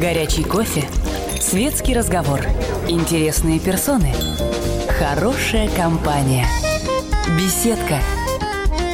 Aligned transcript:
Горячий 0.00 0.44
кофе. 0.44 0.84
Светский 1.40 1.94
разговор. 1.94 2.40
Интересные 2.86 3.58
персоны. 3.58 4.12
Хорошая 4.90 5.70
компания. 5.74 6.46
Беседка. 7.38 7.98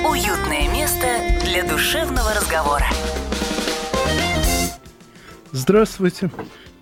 Уютное 0.09 0.73
место 0.73 1.07
для 1.45 1.65
душевного 1.65 2.33
разговора. 2.35 2.87
Здравствуйте. 5.51 6.31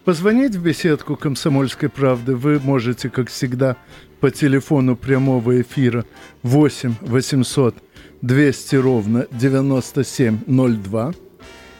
Позвонить 0.04 0.54
в 0.54 0.62
беседку 0.62 1.16
«Комсомольской 1.16 1.88
правды» 1.88 2.36
вы 2.36 2.60
можете, 2.60 3.08
как 3.08 3.30
всегда, 3.30 3.76
по 4.20 4.30
телефону 4.30 4.96
прямого 4.96 5.62
эфира 5.62 6.04
8 6.42 6.96
800 7.00 7.74
200 8.20 8.76
ровно 8.76 9.26
9702. 9.30 11.14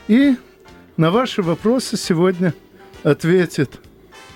И 0.09 0.36
на 1.01 1.11
ваши 1.11 1.41
вопросы 1.41 1.96
сегодня 1.96 2.53
ответит 3.05 3.80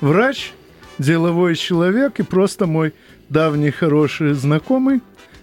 врач, 0.00 0.54
деловой 0.98 1.56
человек 1.56 2.20
и 2.20 2.22
просто 2.22 2.64
мой 2.64 2.94
давний 3.28 3.70
хороший 3.70 4.32
знакомый 4.32 5.02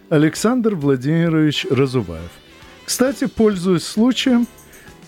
Александр 0.09 0.73
Владимирович 0.73 1.67
Разуваев. 1.69 2.31
Кстати, 2.85 3.27
пользуясь 3.27 3.83
случаем, 3.83 4.47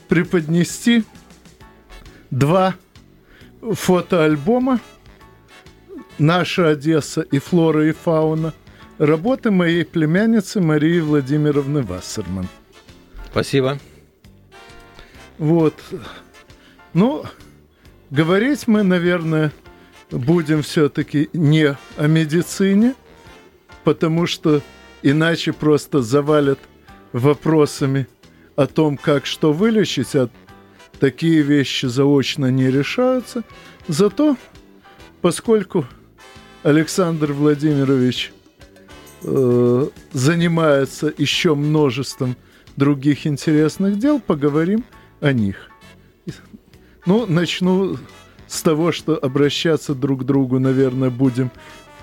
преподнести 0.07 1.03
два 2.29 2.75
фотоальбома 3.59 4.79
«Наша 6.19 6.67
Одесса» 6.67 7.21
и 7.21 7.39
«Флора 7.39 7.89
и 7.89 7.91
фауна» 7.91 8.53
работы 8.99 9.49
моей 9.49 9.83
племянницы 9.83 10.61
Марии 10.61 10.99
Владимировны 10.99 11.81
Вассерман. 11.81 12.47
Спасибо. 13.31 13.79
Вот. 15.37 15.73
Ну, 16.93 17.25
говорить 18.09 18.67
мы, 18.67 18.83
наверное, 18.83 19.51
будем 20.11 20.61
все-таки 20.61 21.29
не 21.33 21.75
о 21.97 22.07
медицине, 22.07 22.95
потому 23.83 24.27
что 24.27 24.61
иначе 25.01 25.53
просто 25.53 26.01
завалят 26.01 26.59
вопросами 27.11 28.07
о 28.55 28.67
том, 28.67 28.97
как 28.97 29.25
что 29.25 29.53
вылечить, 29.53 30.15
а 30.15 30.29
такие 30.99 31.41
вещи 31.41 31.87
заочно 31.87 32.51
не 32.51 32.69
решаются. 32.69 33.43
Зато, 33.87 34.37
поскольку 35.21 35.85
Александр 36.61 37.33
Владимирович 37.33 38.31
э, 39.23 39.87
занимается 40.13 41.13
еще 41.17 41.55
множеством 41.55 42.37
других 42.75 43.27
интересных 43.27 43.99
дел, 43.99 44.19
поговорим 44.19 44.79
о 44.79 45.02
них. 45.31 45.69
Ну, 47.05 47.25
начну 47.25 47.97
с 48.47 48.61
того, 48.61 48.91
что 48.91 49.17
обращаться 49.17 49.95
друг 49.95 50.21
к 50.21 50.23
другу, 50.23 50.59
наверное, 50.59 51.09
будем 51.09 51.51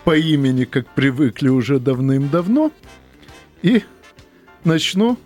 по 0.04 0.16
имени, 0.16 0.64
как 0.64 0.86
привыкли 0.94 1.48
уже 1.48 1.78
давным-давно. 1.78 2.72
И 3.62 3.82
начну 4.64 5.18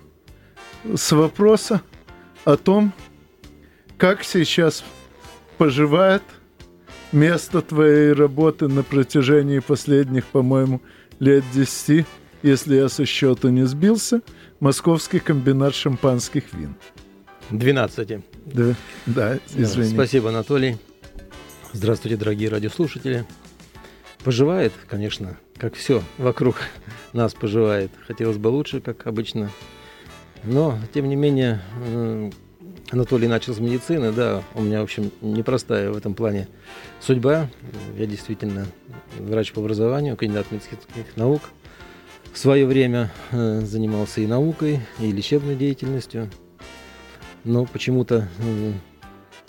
с 0.95 1.13
вопроса 1.13 1.83
о 2.45 2.57
том, 2.57 2.93
как 3.97 4.25
сейчас 4.25 4.85
поживает 5.57 6.23
место 7.13 7.63
твоей 7.63 8.13
работы 8.13 8.69
на 8.69 8.83
протяжении 8.83 9.61
последних, 9.61 10.27
по-моему, 10.27 10.83
лет 11.21 11.45
10, 11.55 12.05
если 12.43 12.77
я 12.77 12.89
со 12.89 13.07
счета 13.07 13.51
не 13.51 13.67
сбился, 13.67 14.21
Московский 14.61 15.21
комбинат 15.21 15.75
шампанских 15.75 16.53
вин. 16.53 16.75
12. 17.51 18.19
Да, 18.47 18.75
да, 19.07 19.39
извини. 19.55 19.95
Спасибо, 19.95 20.31
Анатолий. 20.31 20.77
Здравствуйте, 21.73 22.17
дорогие 22.17 22.49
радиослушатели. 22.49 23.25
Поживает, 24.23 24.73
конечно, 24.89 25.39
как 25.57 25.75
все 25.75 26.03
вокруг 26.19 26.57
нас 27.13 27.35
поживает. 27.35 27.91
Хотелось 28.07 28.39
бы 28.39 28.49
лучше, 28.49 28.81
как 28.81 29.07
обычно. 29.07 29.51
Но, 30.45 30.79
тем 30.93 31.09
не 31.09 31.17
менее, 31.17 31.63
Анатолий 32.91 33.29
начал 33.29 33.55
с 33.55 33.59
медицины, 33.59 34.13
да, 34.13 34.43
у 34.55 34.63
меня, 34.63 34.81
в 34.81 34.85
общем, 34.85 35.11
непростая 35.21 35.91
в 35.91 35.97
этом 35.97 36.15
плане 36.15 36.49
судьба. 37.01 37.49
Я 37.99 38.07
действительно 38.07 38.67
врач 39.19 39.53
по 39.53 39.61
образованию, 39.61 40.17
кандидат 40.17 40.51
медицинских 40.51 41.17
наук. 41.17 41.43
В 42.33 42.39
свое 42.39 42.67
время 42.67 43.13
э, 43.31 43.61
занимался 43.61 44.21
и 44.21 44.27
наукой, 44.27 44.81
и 44.99 45.13
лечебной 45.13 45.55
деятельностью. 45.55 46.31
Но 47.45 47.67
почему-то 47.67 48.29
э, 48.39 48.73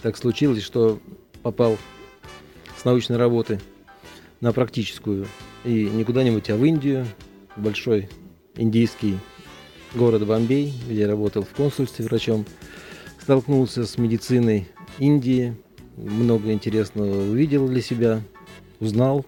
так 0.02 0.18
случилось, 0.18 0.64
что 0.64 1.00
попал 1.42 1.78
с 2.78 2.86
научной 2.86 3.18
работы 3.18 3.60
на 4.42 4.52
практическую. 4.52 5.28
И 5.64 5.86
не 5.86 6.04
куда-нибудь, 6.04 6.50
а 6.50 6.56
в 6.56 6.64
Индию, 6.64 7.08
большой 7.56 8.10
индийский 8.56 9.18
город 9.94 10.28
Бомбей, 10.28 10.74
где 10.88 11.08
работал 11.08 11.44
в 11.44 11.50
консульстве 11.50 12.06
врачом 12.06 12.46
столкнулся 13.22 13.86
с 13.86 13.98
медициной 13.98 14.68
Индии, 15.00 15.56
много 15.98 16.52
интересного 16.52 17.30
увидел 17.32 17.68
для 17.68 17.82
себя, 17.82 18.22
узнал, 18.80 19.26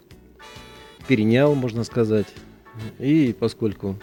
перенял, 1.07 1.55
можно 1.55 1.83
сказать. 1.83 2.27
И 2.99 3.35
поскольку 3.39 3.95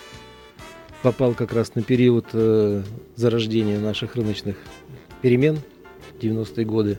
попал 1.05 1.35
как 1.35 1.53
раз 1.53 1.75
на 1.75 1.83
период 1.83 2.29
э, 2.33 2.83
зарождения 3.15 3.79
наших 3.79 4.17
рыночных 4.17 4.57
перемен, 5.21 5.59
90-е 6.19 6.65
годы, 6.65 6.99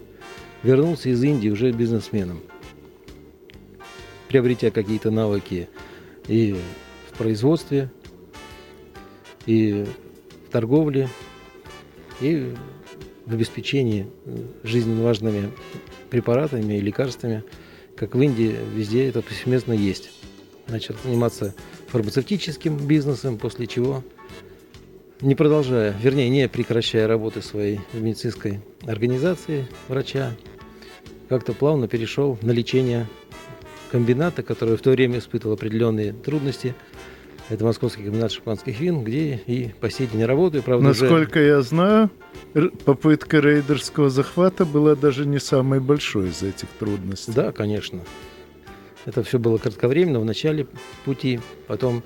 вернулся 0.62 1.10
из 1.10 1.24
Индии 1.24 1.50
уже 1.50 1.72
бизнесменом, 1.72 2.40
приобретя 4.28 4.70
какие-то 4.70 5.10
навыки 5.10 5.70
и 6.28 6.56
в 7.10 7.18
производстве, 7.18 7.90
и 9.48 9.88
в 10.48 10.52
торговле, 10.52 11.10
и 12.22 12.54
в 13.26 13.34
обеспечении 13.34 14.06
э, 14.26 14.38
жизненно 14.62 15.02
важными 15.02 15.52
препаратами 16.12 16.76
и 16.76 16.80
лекарствами, 16.80 17.44
как 17.98 18.14
в 18.14 18.22
Индии, 18.22 18.56
везде 18.76 19.08
это 19.08 19.24
повсеместно 19.24 19.74
есть. 19.74 20.12
Начал 20.68 20.96
заниматься 21.04 21.54
фармацевтическим 21.88 22.78
бизнесом, 22.88 23.38
после 23.38 23.68
чего, 23.68 24.04
не 25.22 25.36
продолжая, 25.36 25.96
вернее, 26.02 26.30
не 26.30 26.48
прекращая 26.50 27.08
работы 27.08 27.42
своей 27.42 27.80
в 27.94 28.02
медицинской 28.02 28.62
организации 28.86 29.68
врача, 29.88 30.32
как-то 31.30 31.54
плавно 31.54 31.88
перешел 31.88 32.38
на 32.42 32.52
лечение 32.52 33.08
комбината, 33.92 34.44
который 34.44 34.78
в 34.78 34.82
то 34.82 34.92
время 34.92 35.20
испытывал 35.20 35.54
определенные 35.56 36.14
трудности– 36.14 36.76
это 37.48 37.64
Московский 37.64 38.04
комбинат 38.04 38.32
шампанских 38.32 38.80
вин, 38.80 39.04
где 39.04 39.40
и 39.46 39.72
по 39.80 39.90
сей 39.92 40.08
день 40.08 40.26
работаю. 40.26 40.64
Правда, 40.64 40.88
Насколько 40.88 41.38
уже... 41.38 41.48
я 41.48 41.62
знаю, 41.62 42.10
попытка 42.86 43.40
рейдерского 43.40 44.10
захвата 44.10 44.66
была 44.66 44.96
даже 44.96 45.28
не 45.28 45.40
самой 45.40 45.80
большой 45.80 46.30
из 46.30 46.42
этих 46.42 46.68
трудностей. 46.80 47.34
Да, 47.34 47.52
конечно. 47.52 48.02
Это 49.06 49.24
все 49.24 49.38
было 49.40 49.58
кратковременно 49.58 50.20
в 50.20 50.26
начале 50.26 50.68
пути, 51.06 51.40
потом 51.68 52.04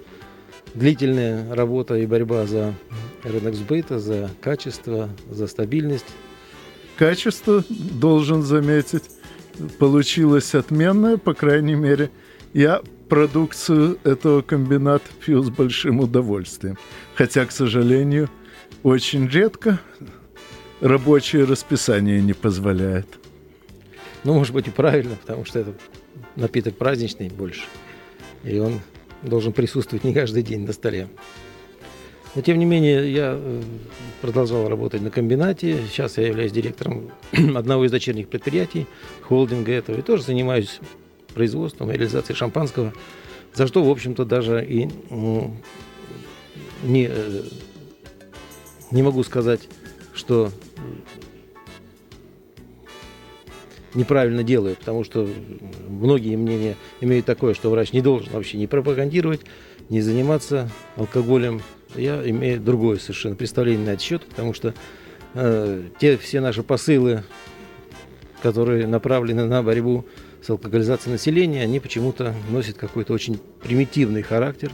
длительная 0.74 1.54
работа 1.56 1.96
и 1.96 2.06
борьба 2.06 2.46
за 2.46 2.74
рынок 3.24 3.56
сбыта, 3.56 4.00
за 4.00 4.30
качество, 4.42 5.10
за 5.30 5.48
стабильность. 5.48 6.06
Качество, 6.98 7.64
должен 7.70 8.44
заметить, 8.44 9.04
получилось 9.80 10.54
отменное, 10.54 11.18
по 11.18 11.34
крайней 11.34 11.76
мере. 11.76 12.12
Я 12.54 12.82
продукцию 13.08 13.98
этого 14.04 14.42
комбината 14.42 15.06
пью 15.26 15.42
с 15.42 15.50
большим 15.50 16.02
удовольствием. 16.02 16.78
Хотя, 17.16 17.46
к 17.46 17.52
сожалению, 17.52 18.30
очень 18.84 19.28
редко 19.28 19.80
рабочее 20.82 21.46
расписание 21.46 22.22
не 22.22 22.34
позволяет. 22.34 23.08
Ну, 24.24 24.34
может 24.34 24.54
быть, 24.54 24.68
и 24.68 24.72
правильно, 24.72 25.16
потому 25.16 25.46
что 25.46 25.60
это 25.60 25.74
напиток 26.36 26.78
праздничный 26.78 27.30
больше. 27.30 27.64
И 28.44 28.58
он 28.60 28.80
должен 29.24 29.54
присутствовать 29.54 30.04
не 30.04 30.14
каждый 30.14 30.44
день 30.44 30.66
на 30.66 30.74
столе. 30.74 31.08
Но, 32.36 32.42
тем 32.42 32.60
не 32.60 32.66
менее, 32.66 33.12
я 33.12 33.34
э, 33.36 33.62
продолжал 34.22 34.70
работать 34.70 35.02
на 35.02 35.10
комбинате. 35.10 35.80
Сейчас 35.90 36.18
я 36.18 36.28
являюсь 36.28 36.52
директором 36.52 37.12
одного 37.56 37.86
из 37.86 37.92
дочерних 37.92 38.28
предприятий, 38.30 38.86
холдинга 39.22 39.72
этого, 39.72 39.98
и 39.98 40.02
тоже 40.02 40.24
занимаюсь 40.24 40.80
производством 41.34 41.92
и 41.92 41.96
реализацией 41.96 42.36
шампанского, 42.36 42.94
за 43.54 43.66
что, 43.68 43.84
в 43.84 43.90
общем-то, 43.90 44.26
даже 44.26 44.64
и 44.64 44.90
не, 46.84 47.08
э, 47.10 47.44
не 48.92 49.02
могу 49.02 49.24
сказать, 49.24 49.62
что 50.14 50.52
неправильно 53.94 54.44
делаю, 54.44 54.76
потому 54.76 55.04
что 55.04 55.28
многие 55.88 56.36
мнения 56.36 56.76
имеют 57.02 57.26
такое, 57.26 57.54
что 57.54 57.70
врач 57.70 57.94
не 57.94 58.02
должен 58.02 58.32
вообще 58.34 58.58
не 58.58 58.68
пропагандировать, 58.68 59.42
не 59.90 60.02
заниматься 60.02 60.70
алкоголем. 60.96 61.62
Я 61.96 62.22
имею 62.30 62.60
другое 62.60 62.98
совершенно 62.98 63.36
представление 63.36 63.86
на 63.86 63.90
этот 63.92 64.02
счет, 64.02 64.24
потому 64.26 64.54
что 64.54 64.74
э, 65.34 65.84
те 66.00 66.18
все 66.18 66.40
наши 66.40 66.62
посылы 66.62 67.24
которые 68.42 68.88
направлены 68.88 69.46
на 69.46 69.64
борьбу 69.64 70.06
с 70.42 70.50
алкоголизацией 70.50 71.14
населения, 71.14 71.64
они 71.64 71.80
почему-то 71.80 72.34
носят 72.50 72.78
какой-то 72.78 73.14
очень 73.14 73.40
примитивный 73.62 74.22
характер 74.22 74.72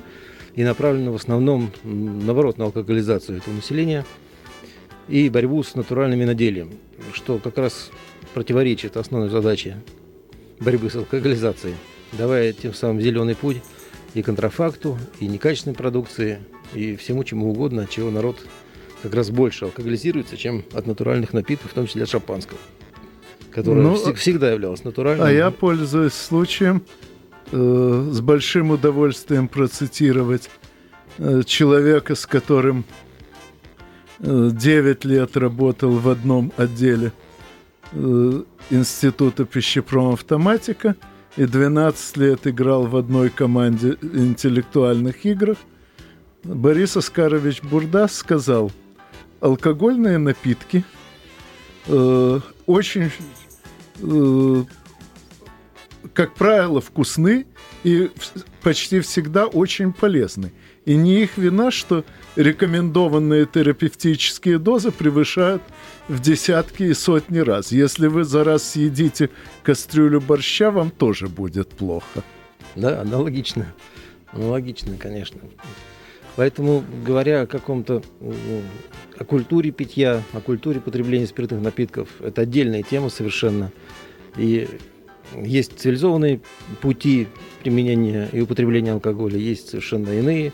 и 0.55 0.63
направлены 0.63 1.11
в 1.11 1.15
основном, 1.15 1.71
наоборот, 1.83 2.57
на 2.57 2.65
алкоголизацию 2.65 3.39
этого 3.39 3.53
населения 3.53 4.05
и 5.07 5.29
борьбу 5.29 5.63
с 5.63 5.75
натуральным 5.75 6.19
виноделием, 6.19 6.71
что 7.13 7.39
как 7.39 7.57
раз 7.57 7.91
противоречит 8.33 8.97
основной 8.97 9.29
задаче 9.29 9.77
борьбы 10.59 10.89
с 10.89 10.95
алкоголизацией, 10.95 11.75
давая 12.11 12.53
тем 12.53 12.73
самым 12.73 13.01
зеленый 13.01 13.35
путь 13.35 13.61
и 14.13 14.21
контрафакту, 14.21 14.97
и 15.19 15.27
некачественной 15.27 15.75
продукции, 15.75 16.39
и 16.73 16.95
всему 16.95 17.23
чему 17.23 17.51
угодно, 17.51 17.83
от 17.83 17.89
чего 17.89 18.11
народ 18.11 18.37
как 19.01 19.13
раз 19.13 19.29
больше 19.29 19.65
алкоголизируется, 19.65 20.37
чем 20.37 20.63
от 20.73 20.87
натуральных 20.87 21.33
напитков, 21.33 21.71
в 21.71 21.73
том 21.73 21.85
числе 21.87 22.03
от 22.03 22.09
шампанского, 22.09 22.57
которое 23.51 23.81
ну, 23.81 23.95
вс- 23.95 24.13
всегда 24.15 24.51
являлось 24.51 24.83
натуральным. 24.83 25.25
А 25.25 25.31
я 25.31 25.51
пользуюсь 25.51 26.13
случаем 26.13 26.83
э, 27.51 28.09
с 28.11 28.21
большим 28.21 28.71
удовольствием 28.71 29.47
процитировать 29.47 30.49
э, 31.17 31.43
человека, 31.45 32.15
с 32.15 32.25
которым 32.25 32.85
э, 34.19 34.49
9 34.51 35.05
лет 35.05 35.37
работал 35.37 35.91
в 35.91 36.09
одном 36.09 36.51
отделе 36.57 37.11
Института 37.91 39.45
пищепромавтоматика 39.45 40.95
и 41.37 41.45
12 41.45 42.17
лет 42.17 42.47
играл 42.47 42.87
в 42.87 42.95
одной 42.95 43.29
команде 43.29 43.97
интеллектуальных 44.01 45.25
играх. 45.25 45.57
Борис 46.43 46.95
Оскарович 46.95 47.61
Бурдас 47.63 48.15
сказал, 48.15 48.71
алкогольные 49.39 50.17
напитки 50.17 50.83
э, 51.87 52.39
очень, 52.65 53.11
э, 54.01 54.63
как 56.13 56.35
правило, 56.35 56.81
вкусны 56.81 57.45
и 57.83 58.11
почти 58.61 58.99
всегда 59.01 59.45
очень 59.45 59.93
полезны. 59.93 60.51
И 60.85 60.95
не 60.95 61.21
их 61.21 61.37
вина, 61.37 61.71
что 61.71 62.05
рекомендованные 62.35 63.45
терапевтические 63.45 64.59
дозы 64.59 64.91
превышают 64.91 65.61
в 66.07 66.19
десятки 66.19 66.83
и 66.83 66.93
сотни 66.93 67.39
раз. 67.39 67.71
Если 67.71 68.07
вы 68.07 68.23
за 68.23 68.43
раз 68.43 68.71
съедите 68.71 69.29
кастрюлю 69.63 70.21
борща, 70.21 70.71
вам 70.71 70.91
тоже 70.91 71.27
будет 71.27 71.69
плохо. 71.69 72.23
Да, 72.75 73.01
аналогично. 73.01 73.73
Аналогично, 74.31 74.97
конечно. 74.97 75.39
Поэтому, 76.35 76.83
говоря 77.05 77.41
о 77.41 77.47
каком-то 77.47 78.03
о 79.17 79.23
культуре 79.23 79.71
питья, 79.71 80.21
о 80.33 80.41
культуре 80.41 80.81
потребления 80.81 81.27
спиртных 81.27 81.61
напитков, 81.61 82.09
это 82.19 82.41
отдельная 82.41 82.83
тема 82.83 83.09
совершенно. 83.09 83.71
И 84.35 84.67
есть 85.41 85.79
цивилизованные 85.79 86.41
пути 86.81 87.27
применения 87.63 88.29
и 88.31 88.41
употребления 88.41 88.91
алкоголя, 88.91 89.37
есть 89.37 89.69
совершенно 89.69 90.09
иные. 90.09 90.51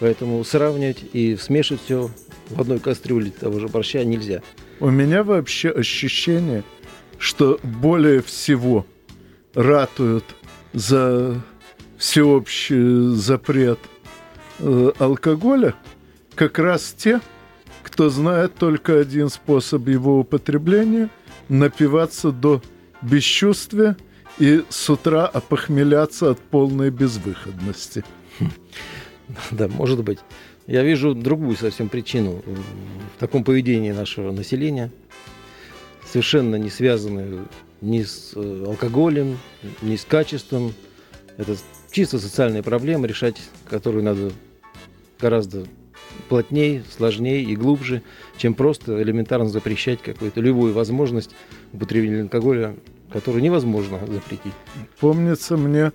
Поэтому 0.00 0.42
сравнивать 0.44 1.04
и 1.12 1.36
смешивать 1.36 1.82
все 1.84 2.10
в 2.48 2.60
одной 2.60 2.80
кастрюле 2.80 3.30
того 3.30 3.60
же 3.60 3.68
борща 3.68 4.02
нельзя. 4.04 4.42
У 4.80 4.90
меня 4.90 5.22
вообще 5.22 5.68
ощущение, 5.70 6.64
что 7.18 7.60
более 7.62 8.22
всего 8.22 8.86
ратуют 9.54 10.24
за 10.72 11.40
всеобщий 11.98 13.14
запрет 13.14 13.78
э, 14.58 14.92
алкоголя 14.98 15.74
как 16.34 16.58
раз 16.58 16.94
те, 16.96 17.20
кто 17.82 18.08
знает 18.08 18.54
только 18.54 18.98
один 18.98 19.28
способ 19.28 19.86
его 19.86 20.18
употребления– 20.18 21.10
напиваться 21.50 22.30
до 22.30 22.62
бесчувствия 23.02 23.96
и 24.38 24.64
с 24.70 24.88
утра 24.88 25.26
опохмеляться 25.26 26.30
от 26.30 26.38
полной 26.38 26.90
безвыходности. 26.90 28.04
Да, 29.50 29.68
может 29.68 30.02
быть. 30.02 30.18
Я 30.66 30.82
вижу 30.82 31.14
другую 31.14 31.56
совсем 31.56 31.88
причину 31.88 32.42
в 32.46 33.20
таком 33.20 33.44
поведении 33.44 33.92
нашего 33.92 34.30
населения, 34.30 34.90
совершенно 36.06 36.56
не 36.56 36.70
связанную 36.70 37.48
ни 37.80 38.02
с 38.02 38.32
э, 38.36 38.64
алкоголем, 38.66 39.38
ни 39.82 39.96
с 39.96 40.04
качеством. 40.04 40.74
Это 41.36 41.56
чисто 41.90 42.18
социальная 42.18 42.62
проблема, 42.62 43.06
решать 43.06 43.40
которую 43.68 44.04
надо 44.04 44.32
гораздо 45.18 45.66
плотнее, 46.28 46.84
сложнее 46.96 47.42
и 47.42 47.56
глубже, 47.56 48.02
чем 48.36 48.54
просто 48.54 49.02
элементарно 49.02 49.48
запрещать 49.48 50.02
какую-то 50.02 50.40
любую 50.40 50.72
возможность 50.74 51.30
употребления 51.72 52.22
алкоголя, 52.22 52.76
которую 53.12 53.42
невозможно 53.42 53.98
запретить. 54.06 54.52
Помнится 55.00 55.56
мне 55.56 55.92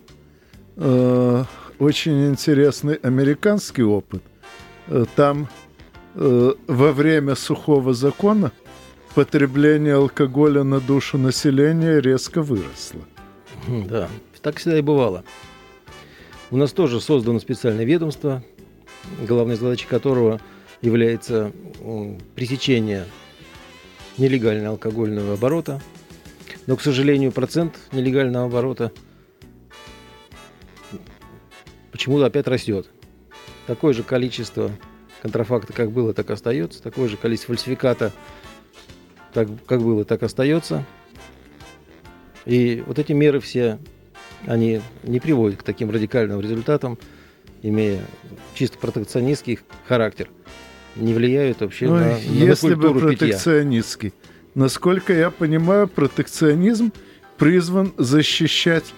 э, 0.77 1.43
очень 1.79 2.27
интересный 2.27 2.95
американский 2.95 3.83
опыт– 3.83 4.21
Э, 4.87 5.05
там 5.15 5.47
э, 6.15 6.53
во 6.67 6.91
время 6.91 7.35
сухого 7.35 7.93
закона 7.93 8.51
потребление 9.15 9.95
алкоголя 9.95 10.63
на 10.63 10.79
душу 10.79 11.17
населения 11.17 11.99
резко 11.99 12.41
выросло. 12.41 13.01
Да, 13.67 14.09
так 14.41 14.57
всегда 14.57 14.77
и 14.77 14.81
бывало. 14.81 15.23
У 16.51 16.57
нас 16.57 16.71
тоже 16.71 17.01
создано 17.01 17.39
специальное 17.39 17.85
ведомство, 17.85 18.43
главной 19.27 19.55
задачей 19.55 19.87
которого 19.87 20.39
является 20.81 21.51
пресечение 22.35 23.05
нелегального 24.17 24.71
алкогольного 24.71 25.33
оборота. 25.33 25.81
Но, 26.67 26.75
к 26.75 26.81
сожалению, 26.81 27.31
процент 27.31 27.75
нелегального 27.91 28.45
оборота 28.45 28.91
почему-то 32.05 32.27
опять 32.27 32.47
растет 32.47 32.87
такое 33.65 33.91
же 33.95 34.03
количество 34.03 34.69
контрафакта, 35.23 35.73
как 35.73 35.89
было, 35.89 36.13
так 36.13 36.29
остается, 36.29 36.79
такое 36.83 37.09
же 37.09 37.17
количество 37.17 37.55
фальсификата, 37.55 38.11
так, 39.33 39.47
как 39.65 39.81
было, 39.81 40.05
так 40.05 40.21
остается. 40.21 40.85
И 42.45 42.83
вот 42.85 42.99
эти 42.99 43.11
меры 43.11 43.39
все, 43.39 43.79
они 44.45 44.81
не 45.01 45.19
приводят 45.19 45.61
к 45.61 45.63
таким 45.63 45.89
радикальным 45.89 46.39
результатам, 46.41 46.99
имея 47.63 48.05
чисто 48.53 48.77
протекционистский 48.77 49.57
характер, 49.87 50.29
не 50.95 51.11
влияют 51.15 51.61
вообще 51.61 51.87
Ой, 51.87 52.01
на, 52.01 52.17
если 52.17 52.75
на 52.75 52.77
бы 52.77 52.99
протекционистский. 52.99 54.11
Питья. 54.11 54.29
Насколько 54.53 55.11
я 55.11 55.31
понимаю, 55.31 55.87
протекционизм 55.87 56.93
призван 57.39 57.93
защищать 57.97 58.93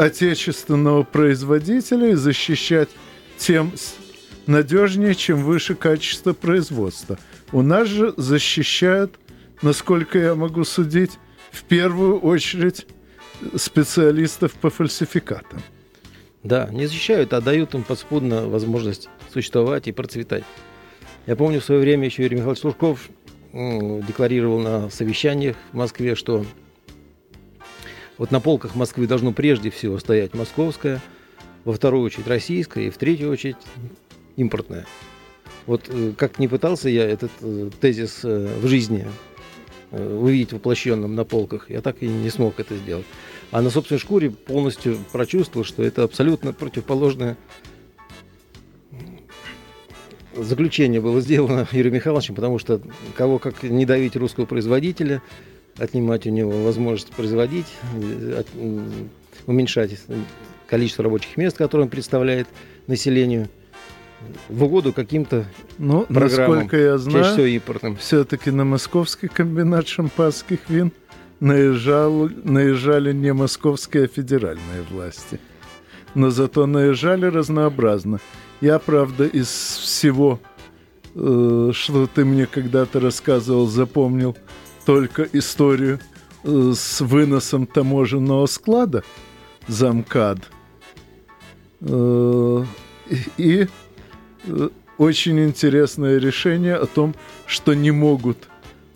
отечественного 0.00 1.02
производителя 1.02 2.12
и 2.12 2.14
защищать 2.14 2.88
тем 3.36 3.72
надежнее, 4.46 5.14
чем 5.14 5.44
выше 5.44 5.74
качество 5.74 6.32
производства. 6.32 7.18
У 7.52 7.60
нас 7.60 7.86
же 7.86 8.14
защищают, 8.16 9.18
насколько 9.60 10.18
я 10.18 10.34
могу 10.34 10.64
судить, 10.64 11.18
в 11.52 11.64
первую 11.64 12.18
очередь 12.18 12.86
специалистов 13.56 14.52
по 14.52 14.70
фальсификатам. 14.70 15.60
Да, 16.42 16.70
не 16.72 16.86
защищают, 16.86 17.34
а 17.34 17.42
дают 17.42 17.74
им 17.74 17.82
подспудно 17.82 18.48
возможность 18.48 19.10
существовать 19.30 19.86
и 19.86 19.92
процветать. 19.92 20.44
Я 21.26 21.36
помню 21.36 21.60
в 21.60 21.64
свое 21.64 21.82
время 21.82 22.06
еще 22.06 22.22
Юрий 22.22 22.36
Михайлович 22.36 22.64
Лужков 22.64 23.10
декларировал 23.52 24.60
на 24.60 24.88
совещаниях 24.88 25.56
в 25.72 25.76
Москве, 25.76 26.14
что 26.14 26.46
вот 28.20 28.30
на 28.30 28.38
полках 28.38 28.76
Москвы 28.76 29.08
должно 29.08 29.32
прежде 29.32 29.70
всего 29.70 29.98
стоять 29.98 30.34
московское– 30.34 31.00
во 31.64 31.72
вторую 31.72 32.04
очередь 32.04 32.26
российская 32.26 32.86
и 32.86 32.90
в 32.90 32.98
третью 32.98 33.30
очередь 33.30 33.56
импортная. 34.36 34.86
Вот 35.66 35.84
э, 35.88 36.12
как 36.16 36.38
не 36.38 36.48
пытался 36.48 36.88
я 36.88 37.08
этот 37.08 37.30
э, 37.40 37.70
тезис 37.80 38.20
э, 38.24 38.58
в 38.60 38.66
жизни 38.66 39.06
увидеть 39.92 40.52
воплощенным 40.52 41.16
на 41.16 41.24
полках, 41.24 41.68
я 41.68 41.80
так 41.80 42.00
и 42.00 42.06
не 42.06 42.30
смог 42.30 42.60
это 42.60 42.76
сделать. 42.76 43.06
А 43.50 43.60
на 43.60 43.70
собственной 43.70 43.98
шкуре 43.98 44.30
полностью 44.30 44.96
прочувствовал, 45.10 45.64
что 45.64 45.82
это 45.82 46.04
абсолютно 46.04 46.52
противоположное 46.52 47.36
заключение 50.36 51.00
было 51.00 51.20
сделано 51.20 51.66
Юрием 51.72 51.94
Михайловичем, 51.94 52.36
потому 52.36 52.60
что 52.60 52.80
кого 53.16 53.40
как 53.40 53.64
не 53.64 53.84
давить 53.84 54.14
русского 54.14 54.46
производителя, 54.46 55.22
отнимать 55.78 56.26
у 56.26 56.30
него 56.30 56.50
возможность 56.64 57.12
производить, 57.12 57.66
уменьшать 59.46 59.98
количество 60.66 61.04
рабочих 61.04 61.36
мест, 61.36 61.56
которые 61.56 61.84
он 61.84 61.90
представляет 61.90 62.46
населению, 62.86 63.48
в 64.48 64.64
угоду 64.64 64.92
каким-то 64.92 65.46
ну, 65.78 66.02
программам. 66.02 66.58
Насколько 66.58 66.76
я 66.76 66.98
знаю, 66.98 67.24
всего 67.24 67.46
импортным. 67.46 67.96
все-таки 67.96 68.50
на 68.50 68.64
московский 68.64 69.28
комбинат 69.28 69.88
шампанских 69.88 70.68
вин 70.68 70.92
наезжал, 71.40 72.28
наезжали 72.44 73.12
не 73.12 73.32
московские, 73.32 74.04
а 74.04 74.08
федеральные 74.08 74.82
власти. 74.90 75.40
Но 76.14 76.30
зато 76.30 76.66
наезжали 76.66 77.26
разнообразно. 77.26 78.20
Я, 78.60 78.78
правда, 78.78 79.24
из 79.24 79.48
всего, 79.48 80.40
э, 81.14 81.70
что 81.72 82.06
ты 82.06 82.24
мне 82.24 82.46
когда-то 82.46 83.00
рассказывал, 83.00 83.66
запомнил 83.66 84.36
только 84.84 85.28
историю 85.32 86.00
э, 86.44 86.72
с 86.74 87.00
выносом 87.00 87.66
таможенного 87.66 88.46
склада 88.46 89.02
замкад. 89.68 90.38
Э, 91.80 92.64
и 93.36 93.66
э, 94.44 94.68
очень 94.98 95.40
интересное 95.40 96.18
решение 96.18 96.76
о 96.76 96.86
том, 96.86 97.14
что 97.46 97.74
не 97.74 97.90
могут 97.90 98.48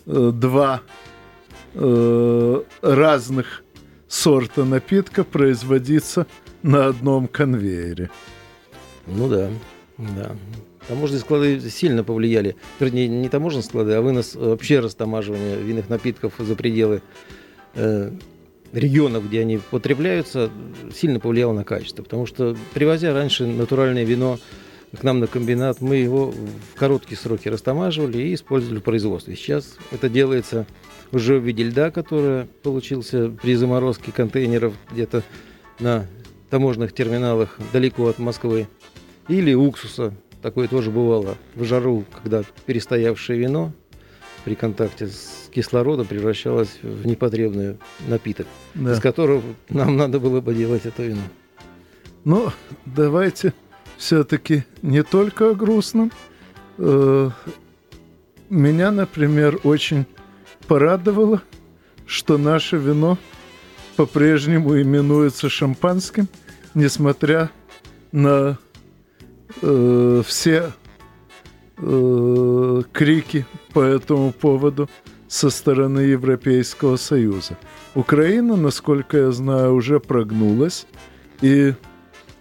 два 0.05 0.81
разных 1.73 3.63
сорта 4.07 4.63
напитка 4.63 5.23
производиться 5.23 6.27
на 6.61 6.85
одном 6.85 7.27
конвейере. 7.27 8.11
Ну 9.07 9.27
да, 9.27 9.49
да. 9.97 10.35
Таможенные 10.87 11.21
склады 11.21 11.59
сильно 11.69 12.03
повлияли. 12.03 12.55
Вернее, 12.79 13.07
не 13.07 13.29
таможенные 13.29 13.63
склады, 13.63 13.93
а 13.93 14.01
вынос 14.01 14.35
вообще 14.35 14.79
растамаживания 14.79 15.57
винных 15.57 15.89
напитков 15.89 16.33
за 16.37 16.55
пределы 16.55 17.01
э, 17.73 18.11
регионов, 18.71 19.27
где 19.27 19.41
они 19.41 19.59
потребляются, 19.71 20.51
сильно 20.93 21.19
повлияло 21.19 21.53
на 21.53 21.63
качество. 21.63 22.03
Потому 22.03 22.25
что, 22.25 22.55
привозя 22.73 23.13
раньше 23.13 23.45
натуральное 23.47 24.03
вино 24.03 24.39
к 24.95 25.03
нам 25.03 25.19
на 25.19 25.27
комбинат, 25.27 25.81
мы 25.81 25.97
его 25.97 26.31
в 26.31 26.77
короткие 26.77 27.17
сроки 27.17 27.49
растамаживали 27.49 28.19
и 28.19 28.33
использовали 28.33 28.79
в 28.79 28.83
производстве. 28.83 29.35
Сейчас 29.35 29.77
это 29.91 30.09
делается 30.09 30.67
уже 31.11 31.39
в 31.39 31.43
виде 31.43 31.63
льда, 31.63 31.91
который 31.91 32.45
получился 32.63 33.29
при 33.29 33.55
заморозке 33.55 34.11
контейнеров 34.11 34.73
где-то 34.91 35.23
на 35.79 36.07
таможенных 36.49 36.93
терминалах 36.93 37.57
далеко 37.73 38.07
от 38.07 38.19
Москвы. 38.19 38.67
Или 39.27 39.53
уксуса. 39.53 40.13
Такое 40.45 40.67
тоже 40.67 40.91
бывало 40.91 41.39
в 41.55 41.63
жару, 41.63 42.05
когда 42.21 42.43
перестоявшее 42.67 43.39
вино 43.39 43.73
при 44.43 44.53
контакте 44.53 45.07
с 45.07 45.49
кислородом 45.51 46.05
превращалось 46.05 46.69
в 46.83 47.07
непотребный 47.07 47.79
напиток, 48.07 48.45
да. 48.75 48.93
из 48.93 48.99
которого 48.99 49.41
нам 49.69 49.97
надо 49.97 50.19
было 50.19 50.41
бы 50.41 50.53
делать 50.53 50.85
это 50.85 51.01
вино. 51.01 51.23
Ну, 52.25 52.51
давайте 52.85 53.55
все-таки 53.97 54.65
не 54.83 55.01
только 55.01 55.49
о 55.49 55.55
грустном. 55.55 56.11
Э, 56.77 57.31
меня, 58.51 58.91
например, 58.91 59.59
очень 59.63 60.05
порадовало, 60.67 61.41
что 62.05 62.37
наше 62.37 62.77
вино 62.77 63.17
по-прежнему 63.95 64.79
именуется 64.79 65.49
шампанским, 65.49 66.27
несмотря 66.75 67.49
на 68.11 68.59
э, 69.61 70.23
все 70.25 70.73
э, 71.77 72.81
крики 72.91 73.45
по 73.73 73.79
этому 73.81 74.31
поводу 74.31 74.89
со 75.27 75.49
стороны 75.49 75.99
Европейского 75.99 76.97
Союза. 76.97 77.57
Украина, 77.93 78.55
насколько 78.55 79.17
я 79.17 79.31
знаю, 79.31 79.73
уже 79.73 79.99
прогнулась, 79.99 80.87
и, 81.41 81.73